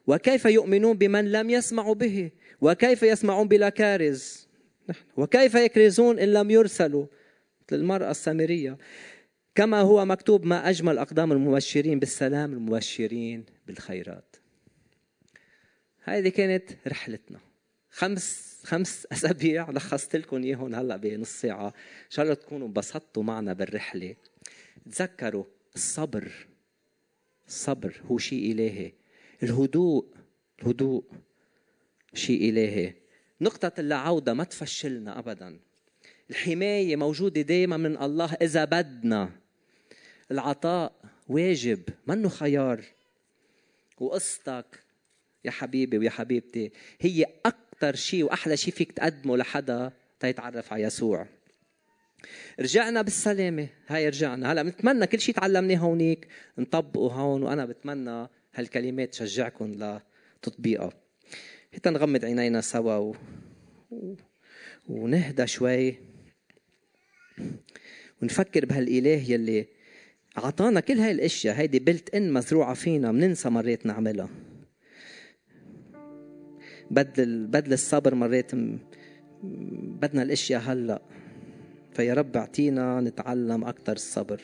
وكيف 0.07 0.45
يؤمنون 0.45 0.97
بمن 0.97 1.31
لم 1.31 1.49
يسمعوا 1.49 1.95
به؟ 1.95 2.31
وكيف 2.61 3.03
يسمعون 3.03 3.47
بلا 3.47 3.69
كارز؟ 3.69 4.47
وكيف 5.17 5.55
يكرزون 5.55 6.19
إن 6.19 6.33
لم 6.33 6.51
يرسلوا؟ 6.51 7.05
مثل 7.67 7.75
المرأة 7.75 8.11
السامرية. 8.11 8.77
كما 9.55 9.81
هو 9.81 10.05
مكتوب 10.05 10.45
ما 10.45 10.69
أجمل 10.69 10.97
أقدام 10.97 11.31
المبشرين 11.31 11.99
بالسلام 11.99 12.53
المبشرين 12.53 13.45
بالخيرات. 13.67 14.35
هذه 16.03 16.29
كانت 16.29 16.69
رحلتنا. 16.87 17.39
خمس 17.89 18.59
خمس 18.63 19.05
أسابيع 19.11 19.69
لخصت 19.71 20.15
لكم 20.15 20.43
إياهم 20.43 20.75
هلأ 20.75 20.97
بنص 20.97 21.29
ساعة. 21.29 21.67
إن 21.67 22.09
شاء 22.09 22.23
الله 22.23 22.35
تكونوا 22.35 22.67
انبسطتوا 22.67 23.23
معنا 23.23 23.53
بالرحلة. 23.53 24.15
تذكروا 24.91 25.43
الصبر. 25.75 26.31
الصبر 27.47 28.01
هو 28.11 28.17
شيء 28.17 28.51
إلهي. 28.51 28.91
الهدوء 29.43 30.05
الهدوء 30.61 31.03
شيء 32.13 32.49
إلهي. 32.49 32.93
نقطة 33.41 33.71
العودة 33.79 34.33
ما 34.33 34.43
تفشلنا 34.43 35.19
أبدا. 35.19 35.59
الحماية 36.29 36.95
موجودة 36.95 37.41
دائما 37.41 37.77
من 37.77 37.97
الله 38.01 38.33
إذا 38.33 38.65
بدنا. 38.65 39.31
العطاء 40.31 40.95
واجب 41.27 41.83
منه 42.07 42.29
خيار. 42.29 42.83
وقصتك 43.97 44.83
يا 45.45 45.51
حبيبي 45.51 45.97
ويا 45.97 46.09
حبيبتي 46.09 46.71
هي 47.01 47.25
أكثر 47.45 47.95
شيء 47.95 48.23
وأحلى 48.23 48.57
شيء 48.57 48.73
فيك 48.73 48.91
تقدمه 48.91 49.37
لحدا 49.37 49.91
تيتعرف 50.19 50.73
على 50.73 50.83
يسوع. 50.83 51.27
رجعنا 52.59 53.01
بالسلامة. 53.01 53.67
هاي 53.87 54.09
رجعنا. 54.09 54.51
هلا 54.51 54.63
بنتمنى 54.63 55.07
كل 55.07 55.19
شيء 55.19 55.35
تعلمناه 55.35 55.77
هونيك 55.77 56.27
نطبقه 56.57 57.13
هون 57.13 57.43
وأنا 57.43 57.65
بتمنى 57.65 58.27
هالكلمات 58.55 59.09
تشجعكم 59.09 59.99
لتطبيقها 60.41 60.89
حتى 61.73 61.89
نغمض 61.89 62.25
عينينا 62.25 62.61
سوا 62.61 62.95
و... 62.95 63.15
و... 63.91 64.15
ونهدى 64.87 65.47
شوي 65.47 65.95
ونفكر 68.21 68.65
بهالإله 68.65 69.31
يلي 69.31 69.67
أعطانا 70.37 70.79
كل 70.79 70.99
هاي 70.99 71.11
الأشياء. 71.11 71.55
هيدي 71.55 71.79
بلت 71.79 72.15
إن 72.15 72.33
مزروعة 72.33 72.73
فينا 72.73 73.11
بننسى 73.11 73.49
مرات 73.49 73.85
نعملها. 73.85 74.29
بدل 76.91 77.47
بدل 77.47 77.73
الصبر 77.73 78.15
مرات 78.15 78.51
بدنا 80.01 80.23
الأشياء 80.23 80.61
هلأ. 80.61 81.01
فيا 81.95 82.13
رب 82.13 82.37
اعطينا 82.37 83.01
نتعلم 83.01 83.63
أكثر 83.63 83.93
الصبر. 83.93 84.41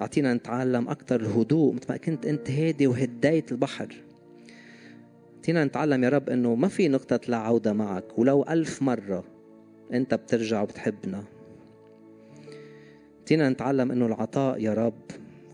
اعطينا 0.00 0.34
نتعلم 0.34 0.88
أكثر 0.88 1.20
الهدوء 1.20 1.74
مثل 1.74 1.86
ما 1.88 1.96
كنت 1.96 2.26
أنت 2.26 2.50
هادي 2.50 2.86
وهديت 2.86 3.52
البحر. 3.52 3.94
اعطينا 5.36 5.64
نتعلم 5.64 6.04
يا 6.04 6.08
رب 6.08 6.30
إنه 6.30 6.54
ما 6.54 6.68
في 6.68 6.88
نقطة 6.88 7.20
لا 7.28 7.36
عودة 7.36 7.72
معك. 7.72 8.18
ولو 8.18 8.42
ألف 8.42 8.82
مرة 8.82 9.24
أنت 9.92 10.14
بترجع 10.14 10.62
وبتحبنا. 10.62 11.24
اعطينا 13.18 13.48
نتعلم 13.48 13.92
إنه 13.92 14.06
العطاء 14.06 14.60
يا 14.60 14.74
رب 14.74 15.02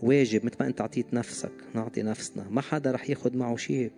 واجب 0.03 0.45
مثل 0.45 0.55
ما 0.59 0.67
أنت 0.67 0.81
أعطيت 0.81 1.13
نفسك 1.13 1.51
نعطي 1.75 2.01
نفسنا. 2.01 2.45
ما 2.49 2.61
حدا 2.61 2.91
رح 2.91 3.09
ياخذ 3.09 3.37
معه 3.37 3.55
شيء. 3.55 3.91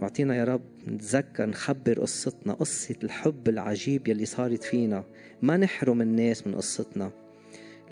واعطينا 0.00 0.36
يا 0.36 0.44
رب 0.44 0.62
نتذكر 0.88 1.46
نخبر 1.46 2.00
قصتنا 2.00 2.52
قصة 2.52 2.96
الحب 3.04 3.48
العجيب 3.48 4.08
يلي 4.08 4.24
صارت 4.24 4.62
فينا. 4.62 5.04
ما 5.42 5.56
نحرم 5.56 6.00
الناس 6.00 6.46
من 6.46 6.54
قصتنا 6.54 7.10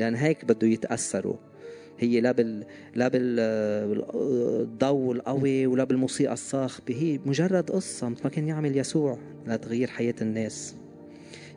لأن 0.01 0.15
هيك 0.15 0.45
بده 0.45 0.67
يتأثروا. 0.67 1.37
هي 1.99 2.21
لا 2.21 2.33
بال 2.33 2.67
لا 2.95 3.09
بالضوء 3.09 5.13
القوي 5.13 5.67
ولا 5.67 5.85
بالموسيقى 5.85 6.33
الصاخبة 6.33 6.95
هي 6.95 7.21
مجرد 7.27 7.71
قصة 7.71 8.09
مثل 8.09 8.21
ما 8.25 8.31
كان 8.31 8.49
يعمل 8.49 8.77
يسوع 8.77 9.19
لتغيير 9.47 9.89
حياة 9.89 10.15
الناس. 10.23 10.77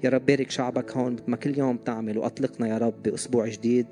يا 0.03 0.09
رب 0.09 0.25
بارك 0.25 0.51
شعبك 0.51 0.97
هون 0.97 1.13
مثل 1.13 1.23
ما 1.27 1.37
كل 1.37 1.57
يوم 1.57 1.77
تعمل 1.77 2.17
وأطلقنا 2.17 2.67
يا 2.67 2.77
رب 2.77 3.03
بأسبوع 3.03 3.47
جديد 3.47 3.87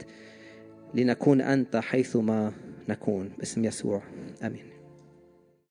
لنكون 0.94 1.42
أنت 1.42 1.76
حيثما 1.76 2.52
نكون 2.90 3.30
باسم 3.38 3.66
يسوع. 3.66 4.02
آمين. 4.44 4.69